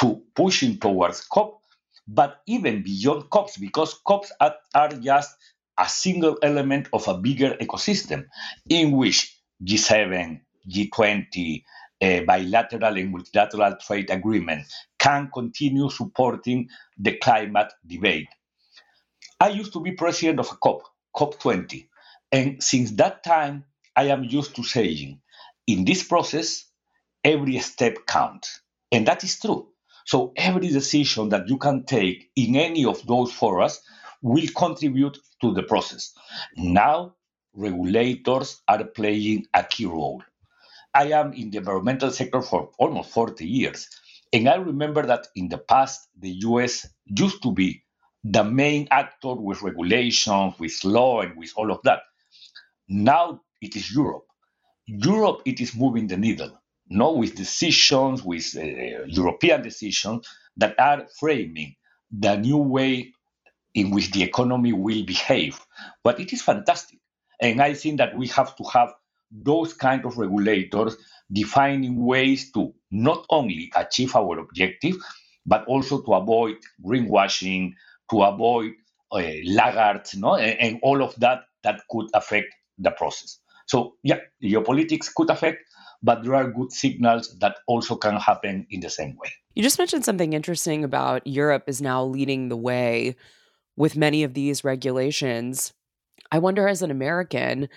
to 0.00 0.22
pushing 0.34 0.78
towards 0.78 1.22
COP, 1.22 1.60
but 2.06 2.40
even 2.46 2.82
beyond 2.82 3.30
COPs, 3.30 3.56
because 3.56 3.94
COPs 4.06 4.32
are, 4.40 4.88
just 5.00 5.36
a 5.78 5.88
single 5.88 6.38
element 6.42 6.88
of 6.92 7.06
a 7.08 7.18
bigger 7.18 7.56
ecosystem 7.60 8.26
in 8.68 8.92
which 8.92 9.38
G7, 9.64 10.40
G20, 10.68 11.62
uh, 12.02 12.20
bilateral 12.26 12.96
and 12.96 13.10
multilateral 13.10 13.76
trade 13.76 14.10
agreements 14.10 14.74
can 14.98 15.30
continue 15.32 15.88
supporting 15.88 16.68
the 16.98 17.16
climate 17.16 17.72
debate. 17.86 18.28
I 19.38 19.48
used 19.48 19.72
to 19.74 19.80
be 19.80 19.92
president 19.92 20.40
of 20.40 20.50
a 20.50 20.56
COP, 20.56 20.82
COP20, 21.14 21.88
and 22.32 22.62
since 22.62 22.92
that 22.92 23.22
time, 23.22 23.64
I 23.94 24.04
am 24.04 24.24
used 24.24 24.56
to 24.56 24.62
saying, 24.62 25.20
in 25.66 25.84
this 25.84 26.02
process, 26.02 26.64
every 27.22 27.58
step 27.58 28.06
counts. 28.06 28.60
And 28.92 29.06
that 29.06 29.24
is 29.24 29.38
true. 29.38 29.68
So 30.06 30.32
every 30.36 30.68
decision 30.68 31.30
that 31.30 31.48
you 31.48 31.58
can 31.58 31.84
take 31.84 32.30
in 32.36 32.56
any 32.56 32.84
of 32.84 33.06
those 33.06 33.32
forums 33.32 33.80
will 34.22 34.46
contribute 34.56 35.18
to 35.40 35.52
the 35.52 35.62
process. 35.64 36.14
Now, 36.56 37.14
regulators 37.54 38.62
are 38.68 38.84
playing 38.84 39.46
a 39.52 39.64
key 39.64 39.86
role. 39.86 40.22
I 40.94 41.10
am 41.12 41.32
in 41.32 41.50
the 41.50 41.58
environmental 41.58 42.10
sector 42.10 42.40
for 42.40 42.70
almost 42.78 43.10
40 43.10 43.46
years. 43.46 43.88
And 44.32 44.48
I 44.48 44.56
remember 44.56 45.04
that 45.06 45.28
in 45.34 45.48
the 45.48 45.58
past, 45.58 46.08
the 46.18 46.30
US 46.30 46.86
used 47.04 47.42
to 47.42 47.52
be 47.52 47.82
the 48.30 48.44
main 48.44 48.88
actor 48.90 49.34
with 49.34 49.62
regulations, 49.62 50.54
with 50.58 50.82
law, 50.84 51.20
and 51.20 51.36
with 51.36 51.52
all 51.56 51.70
of 51.70 51.80
that. 51.84 52.00
Now 52.88 53.40
it 53.60 53.76
is 53.76 53.94
Europe. 53.94 54.26
Europe, 54.86 55.42
it 55.44 55.60
is 55.60 55.74
moving 55.74 56.06
the 56.06 56.16
needle, 56.16 56.60
not 56.88 57.16
with 57.16 57.34
decisions, 57.34 58.22
with 58.22 58.56
uh, 58.56 59.04
European 59.06 59.62
decisions 59.62 60.26
that 60.56 60.78
are 60.78 61.06
framing 61.18 61.74
the 62.10 62.36
new 62.36 62.58
way 62.58 63.12
in 63.74 63.90
which 63.90 64.10
the 64.12 64.22
economy 64.22 64.72
will 64.72 65.04
behave. 65.04 65.60
But 66.02 66.18
it 66.20 66.32
is 66.32 66.42
fantastic. 66.42 66.98
And 67.40 67.60
I 67.60 67.74
think 67.74 67.98
that 67.98 68.16
we 68.16 68.28
have 68.28 68.56
to 68.56 68.64
have 68.72 68.94
those 69.30 69.74
kind 69.74 70.04
of 70.04 70.16
regulators 70.18 70.96
defining 71.32 72.04
ways 72.04 72.50
to 72.52 72.72
not 72.90 73.26
only 73.30 73.70
achieve 73.76 74.14
our 74.16 74.38
objective, 74.38 74.96
but 75.44 75.64
also 75.66 76.00
to 76.02 76.14
avoid 76.14 76.56
greenwashing, 76.84 77.72
to 78.10 78.22
avoid 78.22 78.72
uh, 79.12 79.22
laggards, 79.46 80.16
no? 80.16 80.34
And, 80.34 80.58
and 80.60 80.80
all 80.82 81.02
of 81.02 81.14
that 81.16 81.40
that 81.62 81.80
could 81.90 82.06
affect 82.14 82.48
the 82.78 82.90
process. 82.90 83.38
So, 83.66 83.94
yeah, 84.02 84.18
geopolitics 84.42 85.12
could 85.14 85.30
affect, 85.30 85.58
but 86.02 86.22
there 86.22 86.34
are 86.34 86.50
good 86.50 86.72
signals 86.72 87.36
that 87.40 87.56
also 87.66 87.96
can 87.96 88.16
happen 88.16 88.66
in 88.70 88.80
the 88.80 88.90
same 88.90 89.16
way. 89.16 89.32
You 89.54 89.62
just 89.62 89.78
mentioned 89.78 90.04
something 90.04 90.32
interesting 90.32 90.84
about 90.84 91.26
Europe 91.26 91.64
is 91.66 91.82
now 91.82 92.04
leading 92.04 92.48
the 92.48 92.56
way 92.56 93.16
with 93.76 93.96
many 93.96 94.22
of 94.22 94.34
these 94.34 94.64
regulations. 94.64 95.72
I 96.30 96.38
wonder, 96.38 96.68
as 96.68 96.82
an 96.82 96.90
American, 96.90 97.68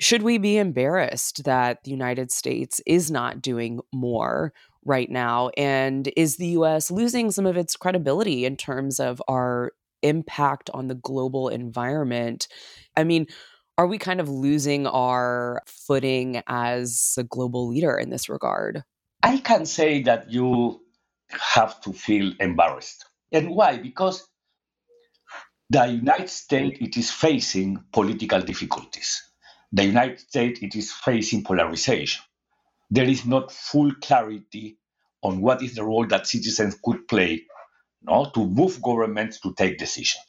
should 0.00 0.22
we 0.22 0.38
be 0.38 0.58
embarrassed 0.58 1.44
that 1.44 1.84
the 1.84 1.90
United 1.90 2.32
States 2.32 2.80
is 2.86 3.10
not 3.10 3.40
doing 3.40 3.80
more 3.92 4.52
right 4.84 5.10
now? 5.10 5.50
And 5.56 6.10
is 6.16 6.36
the 6.36 6.48
US 6.48 6.90
losing 6.90 7.30
some 7.30 7.46
of 7.46 7.56
its 7.56 7.76
credibility 7.76 8.44
in 8.44 8.56
terms 8.56 8.98
of 9.00 9.22
our 9.28 9.72
impact 10.02 10.68
on 10.74 10.88
the 10.88 10.94
global 10.94 11.48
environment? 11.48 12.48
I 12.96 13.04
mean, 13.04 13.26
are 13.78 13.86
we 13.86 13.98
kind 13.98 14.20
of 14.20 14.28
losing 14.28 14.86
our 14.86 15.62
footing 15.66 16.42
as 16.46 17.14
a 17.18 17.24
global 17.24 17.68
leader 17.68 17.96
in 17.96 18.10
this 18.10 18.28
regard? 18.28 18.82
I 19.22 19.38
can 19.38 19.64
say 19.66 20.02
that 20.02 20.30
you 20.30 20.80
have 21.30 21.80
to 21.82 21.92
feel 21.92 22.32
embarrassed. 22.40 23.06
And 23.32 23.50
why? 23.50 23.78
Because 23.78 24.28
the 25.70 25.86
United 25.86 26.30
States 26.30 26.78
it 26.80 26.96
is 26.96 27.10
facing 27.10 27.82
political 27.92 28.40
difficulties. 28.42 29.22
The 29.74 29.86
United 29.86 30.20
States 30.20 30.60
it 30.62 30.76
is 30.76 30.92
facing 30.92 31.44
polarization. 31.44 32.22
There 32.90 33.08
is 33.08 33.26
not 33.26 33.52
full 33.52 33.92
clarity 34.02 34.78
on 35.22 35.40
what 35.40 35.62
is 35.62 35.74
the 35.74 35.84
role 35.84 36.06
that 36.08 36.28
citizens 36.28 36.78
could 36.84 37.08
play 37.08 37.42
no, 38.02 38.30
to 38.34 38.46
move 38.46 38.82
governments 38.82 39.40
to 39.40 39.54
take 39.54 39.78
decisions. 39.78 40.24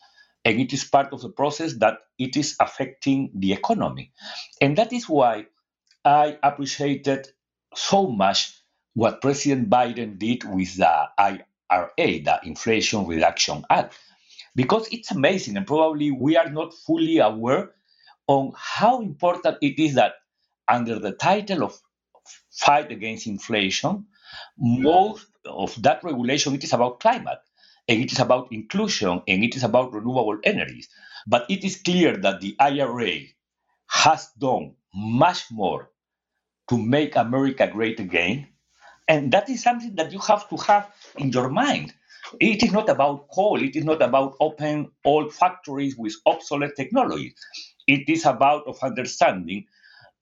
And 0.45 0.59
it 0.61 0.73
is 0.73 0.85
part 0.85 1.13
of 1.13 1.21
the 1.21 1.29
process 1.29 1.73
that 1.75 1.99
it 2.19 2.37
is 2.37 2.55
affecting 2.59 3.31
the 3.35 3.53
economy. 3.53 4.13
And 4.61 4.77
that 4.77 4.93
is 4.93 5.09
why 5.09 5.47
I 6.05 6.39
appreciated 6.43 7.27
so 7.75 8.07
much 8.07 8.53
what 8.95 9.21
President 9.21 9.69
Biden 9.69 10.19
did 10.19 10.43
with 10.45 10.77
the 10.77 11.05
IRA, 11.19 11.89
the 11.97 12.39
Inflation 12.43 13.07
Reduction 13.07 13.63
Act 13.69 13.95
because 14.55 14.87
it's 14.91 15.11
amazing 15.11 15.57
and 15.57 15.67
probably 15.67 16.11
we 16.11 16.37
are 16.37 16.49
not 16.49 16.73
fully 16.73 17.19
aware 17.19 17.71
on 18.27 18.53
how 18.57 19.01
important 19.01 19.57
it 19.61 19.79
is 19.79 19.95
that 19.95 20.13
under 20.67 20.99
the 20.99 21.11
title 21.13 21.63
of 21.63 21.79
fight 22.51 22.91
against 22.91 23.27
inflation 23.27 24.05
most 24.59 25.27
of 25.45 25.81
that 25.83 26.03
regulation 26.03 26.55
it 26.55 26.63
is 26.63 26.73
about 26.73 26.99
climate 26.99 27.39
and 27.87 28.01
it 28.01 28.11
is 28.11 28.19
about 28.19 28.47
inclusion 28.51 29.21
and 29.27 29.43
it 29.43 29.55
is 29.55 29.63
about 29.63 29.93
renewable 29.93 30.39
energies 30.43 30.89
but 31.27 31.45
it 31.49 31.63
is 31.63 31.77
clear 31.81 32.17
that 32.17 32.41
the 32.41 32.55
ira 32.59 33.11
has 33.89 34.29
done 34.39 34.75
much 34.95 35.45
more 35.51 35.91
to 36.69 36.77
make 36.77 37.15
america 37.15 37.67
great 37.71 37.99
again 37.99 38.47
and 39.07 39.31
that 39.33 39.49
is 39.49 39.63
something 39.63 39.95
that 39.95 40.11
you 40.13 40.19
have 40.19 40.49
to 40.49 40.57
have 40.57 40.89
in 41.17 41.31
your 41.31 41.49
mind 41.49 41.93
It 42.39 42.63
is 42.63 42.71
not 42.73 42.89
about 42.89 43.27
coal. 43.35 43.61
It 43.63 43.75
is 43.75 43.85
not 43.85 44.01
about 44.01 44.35
open 44.39 44.91
old 45.05 45.33
factories 45.33 45.95
with 45.97 46.15
obsolete 46.25 46.75
technology. 46.81 47.35
It 47.87 48.09
is 48.09 48.25
about 48.25 48.67
of 48.67 48.79
understanding 48.81 49.65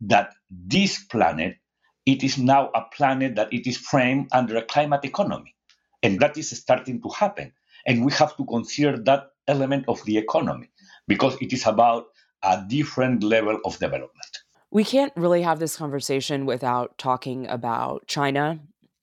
that 0.01 0.33
this 0.49 1.03
planet, 1.03 1.57
it 2.05 2.23
is 2.23 2.37
now 2.37 2.69
a 2.75 2.81
planet 2.95 3.35
that 3.35 3.53
it 3.53 3.67
is 3.67 3.77
framed 3.77 4.27
under 4.31 4.57
a 4.57 4.61
climate 4.61 5.05
economy. 5.05 5.55
And 6.01 6.19
that 6.19 6.37
is 6.37 6.49
starting 6.49 7.01
to 7.01 7.09
happen. 7.09 7.53
And 7.85 8.05
we 8.05 8.11
have 8.13 8.35
to 8.37 8.45
consider 8.45 8.97
that 8.97 9.29
element 9.47 9.85
of 9.87 10.03
the 10.05 10.17
economy 10.17 10.69
because 11.07 11.35
it 11.41 11.53
is 11.53 11.65
about 11.65 12.05
a 12.43 12.63
different 12.67 13.23
level 13.23 13.59
of 13.65 13.79
development. 13.79 14.43
We 14.71 14.83
can't 14.83 15.13
really 15.15 15.43
have 15.43 15.59
this 15.59 15.77
conversation 15.77 16.45
without 16.45 16.97
talking 16.97 17.47
about 17.47 18.07
China 18.07 18.59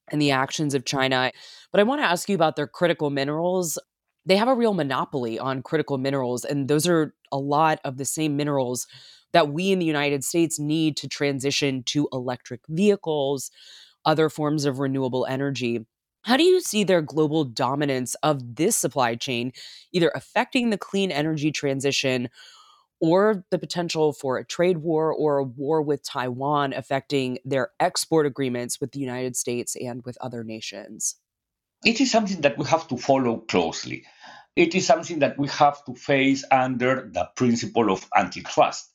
and 0.09 0.21
the 0.21 0.33
actions 0.33 0.75
of 0.75 0.85
China. 0.85 1.31
But 1.73 1.81
I 1.81 1.85
want 1.85 2.00
to 2.00 2.07
ask 2.07 2.29
you 2.29 2.35
about 2.35 2.57
their 2.57 2.67
critical 2.67 3.11
minerals. 3.11 3.79
They 4.26 4.37
have 4.37 4.49
a 4.49 4.55
real 4.55 4.75
monopoly 4.75 5.38
on 5.38 5.62
critical 5.62 5.97
minerals, 5.97 6.45
and 6.45 6.69
those 6.69 6.87
are 6.87 7.14
a 7.32 7.38
lot 7.38 7.80
of 7.84 7.96
the 7.96 8.04
same 8.04 8.37
minerals 8.37 8.87
that 9.32 9.49
we 9.49 9.70
in 9.70 9.78
the 9.78 9.87
United 9.87 10.25
States 10.25 10.58
need 10.58 10.96
to 10.99 11.08
transition 11.08 11.82
to 11.84 12.08
electric 12.12 12.60
vehicles, 12.68 13.50
other 14.04 14.28
forms 14.28 14.64
of 14.64 14.78
renewable 14.78 15.26
energy. 15.26 15.87
How 16.22 16.37
do 16.37 16.42
you 16.42 16.60
see 16.60 16.84
their 16.84 17.00
global 17.00 17.44
dominance 17.44 18.14
of 18.22 18.56
this 18.56 18.76
supply 18.76 19.14
chain 19.14 19.52
either 19.92 20.10
affecting 20.14 20.70
the 20.70 20.78
clean 20.78 21.10
energy 21.10 21.50
transition 21.50 22.28
or 23.00 23.44
the 23.50 23.58
potential 23.58 24.12
for 24.12 24.37
a 24.37 24.44
trade 24.44 24.78
war 24.78 25.12
or 25.12 25.38
a 25.38 25.44
war 25.44 25.80
with 25.80 26.02
Taiwan 26.02 26.75
affecting 26.75 27.38
their 27.44 27.70
export 27.80 28.26
agreements 28.26 28.80
with 28.80 28.92
the 28.92 29.00
United 29.00 29.37
States 29.37 29.75
and 29.76 30.04
with 30.04 30.18
other 30.20 30.44
nations? 30.44 31.16
It 31.84 32.00
is 32.00 32.10
something 32.10 32.42
that 32.42 32.58
we 32.58 32.66
have 32.66 32.87
to 32.88 32.99
follow 32.99 33.38
closely. 33.38 34.04
It 34.57 34.75
is 34.75 34.87
something 34.87 35.21
that 35.21 35.38
we 35.38 35.49
have 35.49 35.85
to 35.87 35.95
face 35.95 36.45
under 36.50 37.11
the 37.12 37.28
principle 37.37 37.92
of 37.92 38.09
antitrust. 38.16 38.90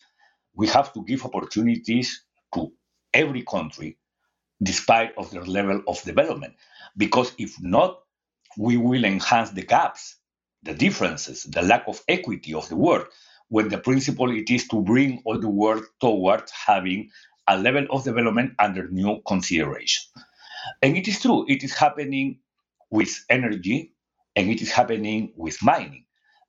We 0.55 0.67
have 0.67 0.93
to 0.93 1.03
give 1.05 1.25
opportunities 1.25 2.23
to 2.55 2.73
every 3.13 3.43
country 3.43 3.97
despite 4.63 5.13
of 5.17 5.31
their 5.31 5.45
level 5.45 5.81
of 5.87 6.01
development 6.03 6.55
because 6.97 7.33
if 7.37 7.61
not 7.61 7.99
we 8.57 8.77
will 8.77 9.05
enhance 9.05 9.51
the 9.51 9.63
gaps 9.63 10.17
the 10.63 10.73
differences 10.73 11.43
the 11.43 11.61
lack 11.61 11.87
of 11.87 12.01
equity 12.09 12.53
of 12.53 12.67
the 12.69 12.75
world 12.75 13.07
when 13.49 13.69
the 13.69 13.77
principle 13.79 14.31
it 14.31 14.49
is 14.51 14.67
to 14.67 14.81
bring 14.81 15.21
all 15.25 15.39
the 15.39 15.49
world 15.49 15.83
towards 16.01 16.51
having 16.51 17.09
a 17.47 17.57
level 17.57 17.87
of 17.91 18.03
development 18.03 18.53
under 18.59 18.89
new 18.89 19.21
consideration. 19.27 20.03
And 20.83 20.97
it 20.97 21.07
is 21.07 21.21
true, 21.21 21.45
it 21.49 21.63
is 21.63 21.75
happening 21.75 22.39
with 22.91 23.25
energy 23.29 23.94
and 24.35 24.49
it 24.49 24.61
is 24.61 24.71
happening 24.71 25.33
with 25.37 25.63
mining. 25.63 26.05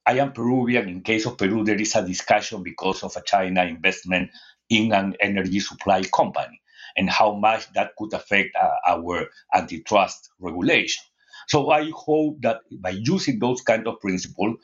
I 0.07 0.19
am 0.21 0.33
Peruvian. 0.33 0.88
In 0.88 1.02
case 1.02 1.26
of 1.26 1.38
Peru, 1.38 1.64
there 1.64 1.81
is 1.81 1.97
a 1.97 2.07
discussion 2.07 2.62
because 2.62 3.02
of 3.05 3.16
a 3.16 3.23
China 3.23 3.64
investment 3.64 4.31
in 4.71 4.93
an 4.93 5.16
energy 5.21 5.61
supply 5.61 6.02
company 6.05 6.61
and 6.97 7.11
how 7.11 7.35
much 7.35 7.73
that 7.75 7.93
could 7.99 8.12
affect 8.14 8.57
uh, 8.57 8.71
our 8.88 9.26
antitrust 9.55 10.31
regulation. 10.40 11.05
So 11.49 11.71
I 11.71 11.90
hope 11.95 12.43
that 12.43 12.61
by 12.73 12.90
using 12.90 13.38
those 13.40 13.62
kind 13.62 13.87
of 13.88 14.00
principles, 14.00 14.59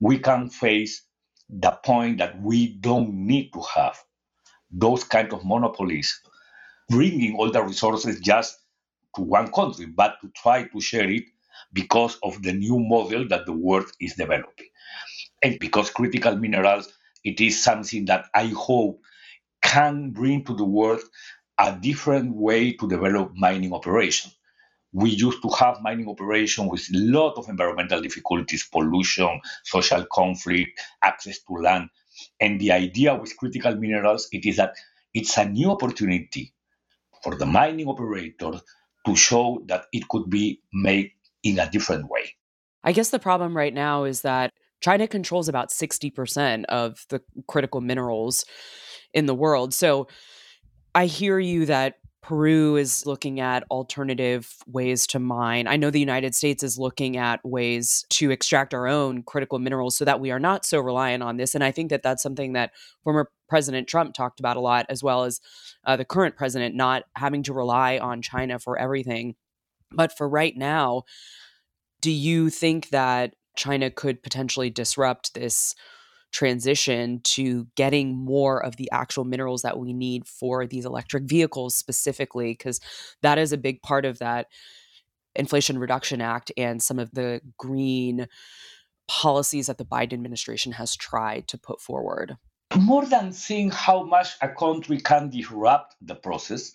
we 0.00 0.18
can 0.18 0.50
face 0.50 1.02
the 1.50 1.72
point 1.84 2.18
that 2.18 2.40
we 2.42 2.74
don't 2.80 3.14
need 3.14 3.52
to 3.54 3.62
have 3.74 3.98
those 4.70 5.04
kind 5.04 5.32
of 5.32 5.44
monopolies 5.44 6.20
bringing 6.90 7.36
all 7.36 7.50
the 7.50 7.62
resources 7.62 8.20
just 8.20 8.58
to 9.16 9.22
one 9.22 9.52
country, 9.52 9.86
but 9.86 10.16
to 10.22 10.30
try 10.36 10.64
to 10.64 10.80
share 10.80 11.10
it 11.10 11.24
because 11.72 12.18
of 12.22 12.42
the 12.42 12.52
new 12.52 12.78
model 12.78 13.28
that 13.28 13.46
the 13.46 13.52
world 13.52 13.90
is 14.00 14.14
developing. 14.14 14.68
And 15.42 15.58
because 15.60 15.90
critical 15.90 16.36
minerals, 16.36 16.92
it 17.24 17.40
is 17.40 17.62
something 17.62 18.06
that 18.06 18.26
I 18.34 18.46
hope 18.48 19.00
can 19.62 20.10
bring 20.10 20.44
to 20.46 20.54
the 20.56 20.64
world 20.64 21.00
a 21.58 21.76
different 21.80 22.34
way 22.34 22.72
to 22.74 22.88
develop 22.88 23.32
mining 23.36 23.74
operations 23.74 24.30
we 24.92 25.10
used 25.10 25.42
to 25.42 25.50
have 25.50 25.82
mining 25.82 26.08
operation 26.08 26.68
with 26.68 26.82
a 26.94 26.98
lot 26.98 27.34
of 27.38 27.48
environmental 27.48 28.02
difficulties, 28.02 28.68
pollution, 28.72 29.40
social 29.64 30.04
conflict, 30.12 30.80
access 31.04 31.40
to 31.44 31.54
land. 31.54 31.90
And 32.40 32.60
the 32.60 32.72
idea 32.72 33.14
with 33.14 33.36
critical 33.38 33.76
minerals 33.76 34.28
it 34.32 34.46
is 34.46 34.56
that 34.56 34.74
it's 35.14 35.38
a 35.38 35.48
new 35.48 35.70
opportunity 35.70 36.54
for 37.22 37.36
the 37.36 37.46
mining 37.46 37.88
operator 37.88 38.52
to 39.06 39.16
show 39.16 39.62
that 39.66 39.86
it 39.92 40.08
could 40.08 40.30
be 40.30 40.62
made 40.72 41.12
in 41.42 41.58
a 41.58 41.70
different 41.70 42.08
way. 42.08 42.34
I 42.84 42.92
guess 42.92 43.10
the 43.10 43.18
problem 43.18 43.56
right 43.56 43.74
now 43.74 44.04
is 44.04 44.22
that 44.22 44.52
China 44.80 45.08
controls 45.08 45.48
about 45.48 45.70
60% 45.70 46.64
of 46.66 47.04
the 47.08 47.20
critical 47.48 47.80
minerals 47.80 48.44
in 49.12 49.26
the 49.26 49.34
world. 49.34 49.74
So 49.74 50.08
I 50.94 51.06
hear 51.06 51.38
you 51.38 51.66
that 51.66 51.94
Peru 52.22 52.76
is 52.76 53.06
looking 53.06 53.40
at 53.40 53.64
alternative 53.70 54.52
ways 54.66 55.06
to 55.08 55.18
mine. 55.18 55.66
I 55.66 55.76
know 55.76 55.90
the 55.90 56.00
United 56.00 56.34
States 56.34 56.62
is 56.62 56.78
looking 56.78 57.16
at 57.16 57.40
ways 57.44 58.04
to 58.10 58.30
extract 58.30 58.74
our 58.74 58.86
own 58.86 59.22
critical 59.22 59.58
minerals 59.58 59.96
so 59.96 60.04
that 60.04 60.20
we 60.20 60.30
are 60.30 60.40
not 60.40 60.66
so 60.66 60.80
reliant 60.80 61.22
on 61.22 61.36
this. 61.36 61.54
And 61.54 61.64
I 61.64 61.70
think 61.70 61.90
that 61.90 62.02
that's 62.02 62.22
something 62.22 62.52
that 62.52 62.72
former 63.02 63.30
President 63.48 63.88
Trump 63.88 64.14
talked 64.14 64.40
about 64.40 64.56
a 64.56 64.60
lot, 64.60 64.84
as 64.90 65.02
well 65.02 65.24
as 65.24 65.40
uh, 65.86 65.96
the 65.96 66.04
current 66.04 66.36
president, 66.36 66.74
not 66.74 67.04
having 67.16 67.42
to 67.44 67.54
rely 67.54 67.98
on 67.98 68.20
China 68.20 68.58
for 68.58 68.78
everything. 68.78 69.34
But 69.92 70.16
for 70.16 70.28
right 70.28 70.56
now, 70.56 71.04
do 72.00 72.10
you 72.10 72.50
think 72.50 72.90
that 72.90 73.34
China 73.56 73.90
could 73.90 74.22
potentially 74.22 74.70
disrupt 74.70 75.34
this 75.34 75.74
transition 76.30 77.20
to 77.24 77.66
getting 77.74 78.14
more 78.14 78.62
of 78.62 78.76
the 78.76 78.90
actual 78.92 79.24
minerals 79.24 79.62
that 79.62 79.78
we 79.78 79.92
need 79.92 80.26
for 80.26 80.66
these 80.66 80.84
electric 80.84 81.24
vehicles 81.24 81.76
specifically? 81.76 82.52
Because 82.52 82.80
that 83.22 83.38
is 83.38 83.52
a 83.52 83.58
big 83.58 83.82
part 83.82 84.04
of 84.04 84.18
that 84.18 84.46
inflation 85.34 85.78
reduction 85.78 86.20
act 86.20 86.52
and 86.56 86.82
some 86.82 86.98
of 86.98 87.12
the 87.12 87.40
green 87.56 88.26
policies 89.08 89.68
that 89.68 89.78
the 89.78 89.84
biden 89.84 90.12
administration 90.12 90.72
has 90.72 90.94
tried 90.94 91.48
to 91.48 91.56
put 91.56 91.80
forward. 91.80 92.36
More 92.76 93.06
than 93.06 93.32
seeing 93.32 93.70
how 93.70 94.02
much 94.02 94.36
a 94.42 94.48
country 94.48 95.00
can 95.00 95.30
disrupt 95.30 95.96
the 96.02 96.14
process 96.14 96.72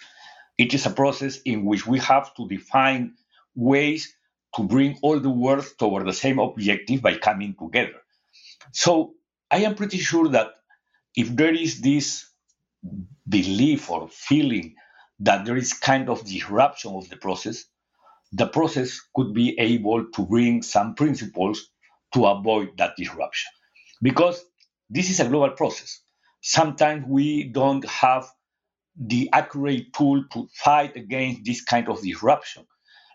it 0.57 0.73
is 0.73 0.85
a 0.85 0.91
process 0.91 1.39
in 1.45 1.65
which 1.65 1.87
we 1.87 1.99
have 1.99 2.33
to 2.35 2.47
define 2.47 3.13
ways 3.55 4.15
to 4.55 4.63
bring 4.63 4.97
all 5.03 5.19
the 5.19 5.29
world 5.29 5.65
toward 5.79 6.05
the 6.07 6.13
same 6.13 6.39
objective 6.39 7.01
by 7.01 7.15
coming 7.17 7.55
together 7.59 7.93
so 8.73 9.15
I 9.51 9.59
am 9.59 9.75
pretty 9.75 9.97
sure 9.97 10.29
that 10.29 10.49
if 11.15 11.35
there 11.35 11.53
is 11.53 11.81
this 11.81 12.27
belief 13.29 13.89
or 13.91 14.09
feeling 14.09 14.75
that 15.19 15.45
there 15.45 15.57
is 15.57 15.73
kind 15.73 16.09
of 16.09 16.25
disruption 16.25 16.93
of 16.95 17.09
the 17.09 17.17
process, 17.17 17.65
the 18.31 18.47
process 18.47 18.99
could 19.15 19.33
be 19.33 19.59
able 19.59 20.05
to 20.11 20.25
bring 20.25 20.63
some 20.63 20.95
principles 20.95 21.69
to 22.13 22.25
avoid 22.25 22.77
that 22.77 22.95
disruption. 22.97 23.51
Because 24.01 24.43
this 24.89 25.09
is 25.09 25.19
a 25.19 25.27
global 25.29 25.51
process. 25.51 26.01
Sometimes 26.41 27.05
we 27.07 27.45
don't 27.45 27.85
have 27.87 28.29
the 28.99 29.29
accurate 29.33 29.93
tool 29.93 30.23
to 30.33 30.47
fight 30.53 30.95
against 30.95 31.45
this 31.45 31.63
kind 31.63 31.89
of 31.89 32.01
disruption. 32.01 32.65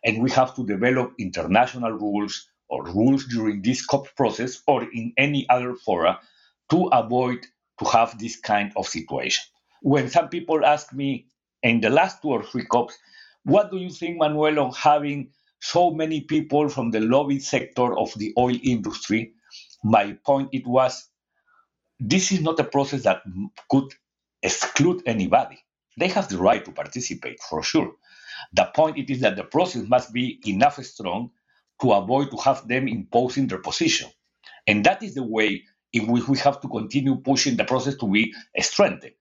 And 0.04 0.22
we 0.22 0.30
have 0.32 0.54
to 0.56 0.66
develop 0.66 1.14
international 1.18 1.92
rules 1.92 2.48
or 2.68 2.84
rules 2.86 3.26
during 3.26 3.62
this 3.62 3.84
COP 3.86 4.08
process 4.16 4.62
or 4.66 4.84
in 4.92 5.12
any 5.18 5.48
other 5.48 5.74
fora 5.74 6.20
to 6.70 6.86
avoid 6.88 7.46
to 7.80 7.84
have 7.90 8.18
this 8.18 8.36
kind 8.40 8.72
of 8.76 8.86
situation. 8.88 9.44
When 9.82 10.10
some 10.10 10.28
people 10.28 10.64
ask 10.64 10.92
me 10.92 11.26
in 11.62 11.80
the 11.80 11.90
last 11.90 12.22
two 12.22 12.28
or 12.30 12.44
three 12.44 12.64
COPs, 12.66 12.98
what 13.44 13.70
do 13.70 13.78
you 13.78 13.90
think, 13.90 14.18
Manuel, 14.18 14.58
on 14.60 14.72
having 14.72 15.30
so 15.60 15.90
many 15.90 16.22
people 16.22 16.68
from 16.68 16.90
the 16.90 17.00
lobby 17.00 17.38
sector 17.40 17.96
of 17.98 18.12
the 18.16 18.34
oil 18.38 18.56
industry? 18.62 19.32
My 19.84 20.18
point 20.26 20.50
it 20.52 20.66
was 20.66 21.08
this 22.00 22.32
is 22.32 22.42
not 22.42 22.60
a 22.60 22.64
process 22.64 23.04
that 23.04 23.22
could 23.70 23.92
exclude 24.42 25.02
anybody. 25.06 25.58
They 25.98 26.08
have 26.08 26.28
the 26.28 26.38
right 26.38 26.64
to 26.64 26.72
participate 26.72 27.40
for 27.40 27.62
sure. 27.62 27.92
The 28.52 28.70
point 28.74 28.98
it 28.98 29.10
is 29.10 29.20
that 29.20 29.36
the 29.36 29.44
process 29.44 29.82
must 29.88 30.12
be 30.12 30.40
enough 30.46 30.82
strong 30.84 31.30
to 31.82 31.92
avoid 31.92 32.30
to 32.30 32.36
have 32.38 32.66
them 32.68 32.88
imposing 32.88 33.48
their 33.48 33.58
position. 33.58 34.08
And 34.66 34.84
that 34.84 35.02
is 35.02 35.14
the 35.14 35.24
way 35.24 35.64
in 35.92 36.06
which 36.06 36.28
we 36.28 36.38
have 36.38 36.60
to 36.60 36.68
continue 36.68 37.16
pushing 37.16 37.56
the 37.56 37.64
process 37.64 37.96
to 37.96 38.06
be 38.06 38.32
strengthened 38.60 39.14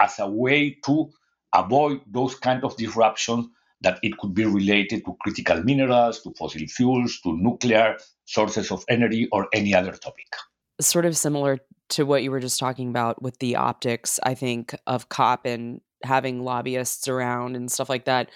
as 0.00 0.18
a 0.18 0.28
way 0.28 0.76
to 0.86 1.10
avoid 1.54 2.00
those 2.06 2.34
kind 2.34 2.64
of 2.64 2.76
disruptions 2.76 3.46
that 3.82 3.98
it 4.02 4.16
could 4.18 4.34
be 4.34 4.44
related 4.44 5.04
to 5.04 5.16
critical 5.20 5.62
minerals, 5.62 6.22
to 6.22 6.32
fossil 6.38 6.66
fuels, 6.66 7.20
to 7.20 7.36
nuclear 7.36 7.96
sources 8.24 8.72
of 8.72 8.84
energy, 8.88 9.28
or 9.30 9.46
any 9.52 9.74
other 9.74 9.92
topic. 9.92 10.26
Sort 10.80 11.04
of 11.04 11.16
similar 11.16 11.58
to 11.90 12.04
what 12.04 12.22
you 12.22 12.30
were 12.30 12.40
just 12.40 12.58
talking 12.58 12.88
about 12.88 13.22
with 13.22 13.38
the 13.38 13.56
optics, 13.56 14.18
I 14.22 14.34
think, 14.34 14.74
of 14.86 15.10
COP 15.10 15.44
and 15.44 15.80
having 16.04 16.44
lobbyists 16.44 17.08
around 17.08 17.56
and 17.56 17.70
stuff 17.70 17.88
like 17.88 18.04
that. 18.04 18.30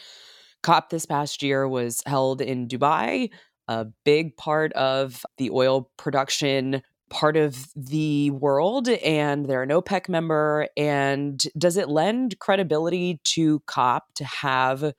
COP 0.63 0.91
this 0.91 1.07
past 1.07 1.43
year 1.43 1.69
was 1.69 2.03
held 2.07 2.41
in 2.41 2.67
Dubai. 2.69 3.31
a 3.69 3.87
big 4.05 4.37
part 4.37 4.73
of 4.73 5.25
the 5.37 5.51
oil 5.51 5.91
production 5.99 6.83
part 7.11 7.37
of 7.37 7.69
the 7.75 8.31
world 8.31 8.89
and 8.89 9.47
they're 9.47 9.63
an 9.63 9.71
OPEC 9.71 10.09
member. 10.09 10.69
And 10.77 11.43
does 11.57 11.77
it 11.77 11.89
lend 11.89 12.39
credibility 12.39 13.21
to 13.25 13.61
COP 13.67 14.15
to 14.15 14.25
have 14.25 14.93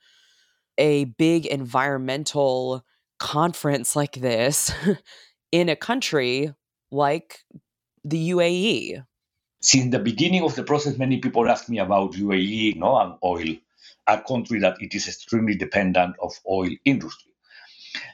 a 0.78 1.06
big 1.06 1.46
environmental 1.46 2.84
conference 3.20 3.96
like 3.96 4.14
this 4.14 4.72
in 5.52 5.70
a 5.70 5.76
country 5.76 6.54
like 6.92 7.40
the 8.04 8.30
UAE? 8.30 9.04
Since 9.62 9.92
the 9.92 10.00
beginning 10.00 10.44
of 10.44 10.56
the 10.56 10.64
process, 10.64 10.98
many 10.98 11.18
people 11.20 11.50
ask 11.50 11.68
me 11.68 11.80
about 11.80 12.14
UAE 12.14 12.78
no, 12.78 12.98
and 12.98 13.16
oil, 13.22 13.58
a 14.08 14.22
country 14.22 14.60
that 14.62 14.82
it 14.82 14.96
is 14.96 15.10
extremely 15.10 15.56
dependent 15.56 16.16
of 16.22 16.40
oil 16.50 16.70
industry. 16.86 17.34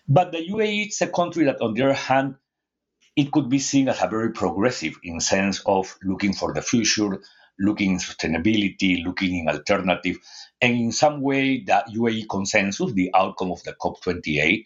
But 0.08 0.32
the 0.32 0.40
UAE 0.40 0.88
is 0.88 1.02
a 1.02 1.08
country 1.08 1.46
that, 1.46 1.62
on 1.62 1.76
the 1.76 1.84
other 1.84 1.94
hand, 1.94 2.38
it 3.16 3.32
could 3.32 3.48
be 3.48 3.60
seen 3.60 3.90
as 3.90 4.02
a 4.02 4.08
very 4.08 4.32
progressive 4.32 4.98
in 5.04 5.20
sense 5.20 5.62
of 5.68 5.96
looking 6.02 6.34
for 6.34 6.52
the 6.52 6.64
future, 6.64 7.22
looking 7.60 7.92
in 7.92 7.98
sustainability, 8.00 9.04
looking 9.06 9.38
in 9.38 9.48
alternative, 9.48 10.18
and 10.62 10.74
in 10.74 10.92
some 10.92 11.22
way 11.22 11.64
the 11.64 11.84
UAE 11.94 12.28
consensus, 12.28 12.92
the 12.94 13.12
outcome 13.14 13.52
of 13.52 13.62
the 13.64 13.74
COP28, 13.74 14.64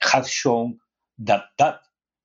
has 0.00 0.30
shown 0.30 0.80
that 1.18 1.44
that 1.58 1.80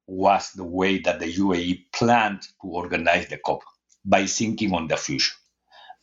was 0.08 0.54
the 0.54 0.64
way 0.64 1.00
that 1.00 1.20
the 1.20 1.34
UAE 1.34 1.84
planned 1.92 2.42
to 2.42 2.68
organize 2.68 3.28
the 3.28 3.38
COP 3.38 3.64
by 4.08 4.26
thinking 4.26 4.74
on 4.74 4.88
the 4.88 4.98
future. 4.98 5.36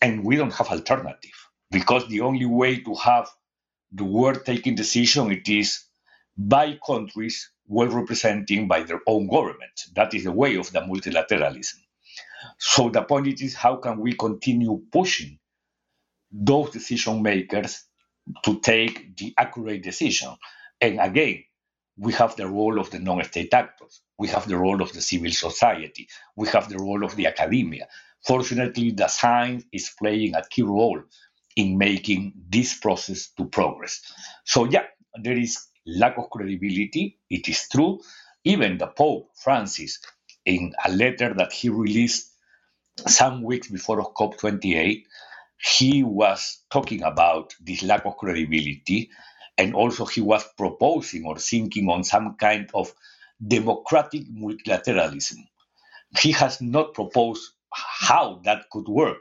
And 0.01 0.25
we 0.25 0.37
don't 0.37 0.53
have 0.53 0.69
alternative 0.69 1.33
because 1.71 2.07
the 2.09 2.21
only 2.21 2.47
way 2.47 2.81
to 2.81 2.95
have 2.97 3.29
the 3.93 4.05
world 4.05 4.45
taking 4.45 4.75
decision 4.75 5.33
it 5.33 5.49
is 5.49 5.85
by 6.37 6.79
countries 6.87 7.51
well 7.67 7.89
represented 7.89 8.69
by 8.69 8.83
their 8.83 9.01
own 9.07 9.29
government. 9.29 9.85
That 9.95 10.13
is 10.15 10.25
the 10.25 10.33
way 10.33 10.57
of 10.57 10.71
the 10.73 10.81
multilateralism. 10.81 11.79
So 12.59 12.91
the 12.91 13.03
point 13.03 13.41
is 13.41 13.55
how 13.55 13.77
can 13.77 13.99
we 13.99 14.15
continue 14.15 14.83
pushing 14.93 15.39
those 16.31 16.71
decision 16.71 17.23
makers 17.23 17.85
to 18.45 18.61
take 18.61 19.17
the 19.17 19.35
accurate 19.39 19.83
decision? 19.83 20.37
And 20.81 21.01
again, 21.01 21.45
we 21.99 22.13
have 22.15 22.37
the 22.37 22.49
role 22.49 22.81
of 22.81 22.91
the 22.91 22.99
non-state 23.01 23.55
actors. 23.55 24.03
We 24.19 24.29
have 24.29 24.49
the 24.49 24.59
role 24.59 24.83
of 24.83 24.93
the 24.93 25.03
civil 25.03 25.31
society. 25.33 26.09
We 26.37 26.49
have 26.49 26.69
the 26.69 26.79
role 26.79 27.05
of 27.05 27.17
the 27.17 27.27
academia. 27.27 27.89
Fortunately, 28.27 28.93
the 28.93 29.09
science 29.09 29.65
is 29.73 29.93
playing 29.99 30.35
a 30.35 30.45
key 30.51 30.63
role 30.63 31.01
in 31.57 31.79
making 31.79 32.35
this 32.51 32.79
process 32.79 33.29
to 33.39 33.47
progress. 33.47 34.03
So 34.45 34.67
yeah, 34.67 34.85
there 35.23 35.39
is 35.39 35.67
lack 35.87 36.19
of 36.19 36.31
credibility. 36.31 37.19
It 37.31 37.49
is 37.49 37.69
true. 37.71 38.01
Even 38.45 38.79
the 38.79 38.89
Pope 38.89 39.31
Francis, 39.37 40.01
in 40.47 40.75
a 40.85 40.93
letter 40.93 41.35
that 41.35 41.53
he 41.53 41.69
released 41.71 42.31
some 43.09 43.43
weeks 43.43 43.69
before 43.69 44.13
COP28, 44.15 45.05
he 45.77 46.05
was 46.05 46.61
talking 46.71 47.03
about 47.03 47.55
this 47.63 47.83
lack 47.83 48.07
of 48.07 48.17
credibility, 48.19 49.11
and 49.59 49.75
also 49.75 50.07
he 50.07 50.21
was 50.21 50.45
proposing 50.57 51.27
or 51.27 51.39
thinking 51.39 51.89
on 51.89 52.05
some 52.05 52.37
kind 52.37 52.71
of 52.75 52.95
democratic 53.47 54.23
multilateralism. 54.33 55.39
He 56.21 56.33
has 56.33 56.61
not 56.61 56.95
proposed 56.95 57.53
how 57.73 58.41
that 58.45 58.71
could 58.71 58.89
work, 58.89 59.19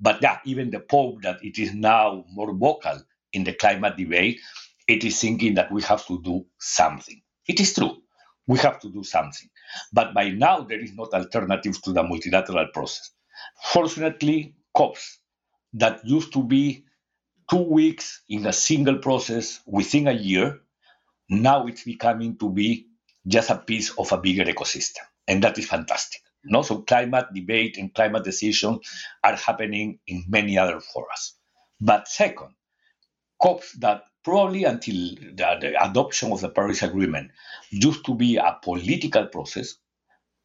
but 0.00 0.20
that 0.22 0.42
even 0.46 0.70
the 0.70 0.80
Pope, 0.80 1.22
that 1.22 1.44
it 1.44 1.58
is 1.58 1.74
now 1.74 2.24
more 2.32 2.54
vocal 2.54 3.02
in 3.32 3.44
the 3.44 3.54
climate 3.54 3.96
debate, 3.96 4.40
it 4.88 5.04
is 5.04 5.20
thinking 5.20 5.54
that 5.54 5.72
we 5.72 5.82
have 5.82 6.06
to 6.06 6.22
do 6.22 6.46
something. 6.58 7.20
It 7.48 7.60
is 7.60 7.74
true. 7.74 7.98
We 8.46 8.58
have 8.60 8.80
to 8.80 8.90
do 8.90 9.04
something. 9.04 9.48
But 9.92 10.14
by 10.14 10.30
now, 10.30 10.62
there 10.62 10.80
is 10.80 10.94
not 10.94 11.12
alternative 11.14 11.80
to 11.82 11.92
the 11.92 12.02
multilateral 12.02 12.68
process. 12.74 13.10
Fortunately, 13.72 14.54
COPs 14.76 15.20
that 15.74 16.06
used 16.06 16.32
to 16.34 16.42
be 16.42 16.84
two 17.50 17.62
weeks 17.62 18.22
in 18.28 18.46
a 18.46 18.52
single 18.52 18.98
process 18.98 19.60
within 19.66 20.06
a 20.06 20.12
year, 20.12 20.60
now 21.28 21.66
it's 21.66 21.82
becoming 21.82 22.36
to 22.38 22.48
be 22.48 22.86
just 23.26 23.50
a 23.50 23.56
piece 23.56 23.90
of 23.98 24.12
a 24.12 24.18
bigger 24.18 24.44
ecosystem. 24.44 25.02
And 25.26 25.42
that 25.42 25.58
is 25.58 25.66
fantastic. 25.66 26.22
No, 26.44 26.62
so 26.62 26.82
climate 26.82 27.26
debate 27.34 27.76
and 27.76 27.92
climate 27.92 28.24
decisions 28.24 28.78
are 29.22 29.36
happening 29.36 29.98
in 30.06 30.24
many 30.28 30.56
other 30.56 30.80
forums. 30.80 31.34
But 31.80 32.08
second, 32.08 32.54
COPs 33.42 33.72
that 33.80 34.04
probably 34.24 34.64
until 34.64 35.14
the, 35.16 35.58
the, 35.60 35.84
adoption 35.84 36.32
of 36.32 36.40
the 36.40 36.48
Paris 36.48 36.82
Agreement 36.82 37.30
used 37.70 38.04
to 38.06 38.14
be 38.14 38.36
a 38.36 38.58
political 38.62 39.26
process, 39.26 39.74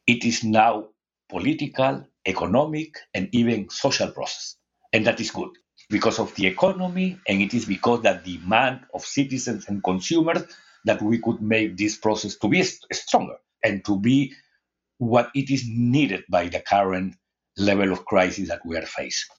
it 0.08 0.26
is 0.26 0.44
now 0.44 0.90
political, 1.30 2.06
economic, 2.26 2.98
and 3.14 3.30
even 3.32 3.70
social 3.70 4.12
process. 4.12 4.56
And 4.92 5.06
that 5.08 5.20
is 5.20 5.32
good 5.32 5.52
because 5.90 6.20
of 6.20 6.34
the 6.36 6.48
economy, 6.48 7.18
and 7.28 7.42
it 7.42 7.54
is 7.54 7.66
because 7.66 8.02
the 8.02 8.22
demand 8.24 8.82
of 8.94 9.06
citizens 9.06 9.66
and 9.68 9.84
consumers 9.84 10.44
that 10.86 11.02
we 11.02 11.20
could 11.20 11.42
make 11.42 11.78
this 11.78 11.98
process 11.98 12.36
to 12.36 12.48
be 12.48 12.64
stronger 12.64 13.36
and 13.64 13.84
to 13.86 14.00
be 14.00 14.34
what 14.98 15.30
it 15.36 15.50
is 15.50 15.66
needed 15.68 16.24
by 16.30 16.48
the 16.48 16.60
current 16.60 17.16
level 17.58 17.92
of 17.92 18.06
crisis 18.06 18.50
that 18.50 18.66
we 18.66 18.78
are 18.78 18.86
facing. 18.86 19.36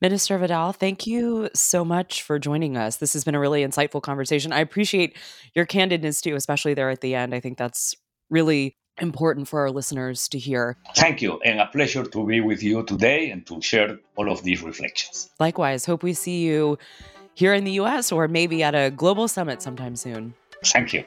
Minister 0.00 0.38
Vidal, 0.38 0.72
thank 0.72 1.06
you 1.06 1.48
so 1.54 1.84
much 1.84 2.22
for 2.22 2.38
joining 2.38 2.76
us. 2.76 2.98
This 2.98 3.12
has 3.14 3.24
been 3.24 3.34
a 3.34 3.40
really 3.40 3.64
insightful 3.64 4.02
conversation. 4.02 4.52
I 4.52 4.60
appreciate 4.60 5.16
your 5.54 5.66
candidness 5.66 6.22
too, 6.22 6.36
especially 6.36 6.74
there 6.74 6.90
at 6.90 7.00
the 7.00 7.14
end. 7.14 7.34
I 7.34 7.40
think 7.40 7.58
that's 7.58 7.94
really 8.30 8.76
important 9.00 9.48
for 9.48 9.60
our 9.60 9.70
listeners 9.70 10.28
to 10.28 10.38
hear. 10.38 10.76
Thank 10.94 11.22
you, 11.22 11.40
and 11.44 11.60
a 11.60 11.66
pleasure 11.66 12.04
to 12.04 12.26
be 12.26 12.40
with 12.40 12.62
you 12.62 12.82
today 12.84 13.30
and 13.30 13.46
to 13.46 13.60
share 13.60 13.98
all 14.16 14.30
of 14.30 14.42
these 14.42 14.62
reflections. 14.62 15.30
Likewise, 15.38 15.84
hope 15.84 16.02
we 16.02 16.12
see 16.12 16.44
you 16.44 16.78
here 17.34 17.52
in 17.54 17.64
the 17.64 17.72
US 17.72 18.12
or 18.12 18.28
maybe 18.28 18.62
at 18.62 18.74
a 18.74 18.90
global 18.90 19.28
summit 19.28 19.62
sometime 19.62 19.96
soon. 19.96 20.34
Thank 20.64 20.92
you. 20.92 21.04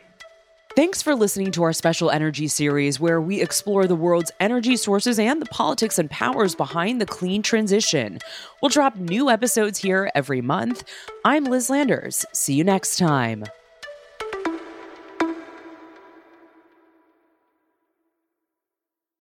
Thanks 0.75 1.01
for 1.01 1.15
listening 1.15 1.51
to 1.53 1.63
our 1.63 1.73
special 1.73 2.11
energy 2.11 2.47
series 2.47 2.99
where 2.99 3.19
we 3.19 3.41
explore 3.41 3.87
the 3.87 3.95
world's 3.95 4.31
energy 4.39 4.75
sources 4.75 5.17
and 5.17 5.41
the 5.41 5.47
politics 5.47 5.97
and 5.97 6.07
powers 6.11 6.53
behind 6.53 7.01
the 7.01 7.07
clean 7.07 7.41
transition. 7.41 8.19
We'll 8.61 8.69
drop 8.69 8.95
new 8.95 9.27
episodes 9.27 9.79
here 9.79 10.11
every 10.13 10.41
month. 10.41 10.83
I'm 11.25 11.45
Liz 11.45 11.71
Landers. 11.71 12.27
See 12.31 12.53
you 12.53 12.63
next 12.63 12.97
time. 12.97 13.45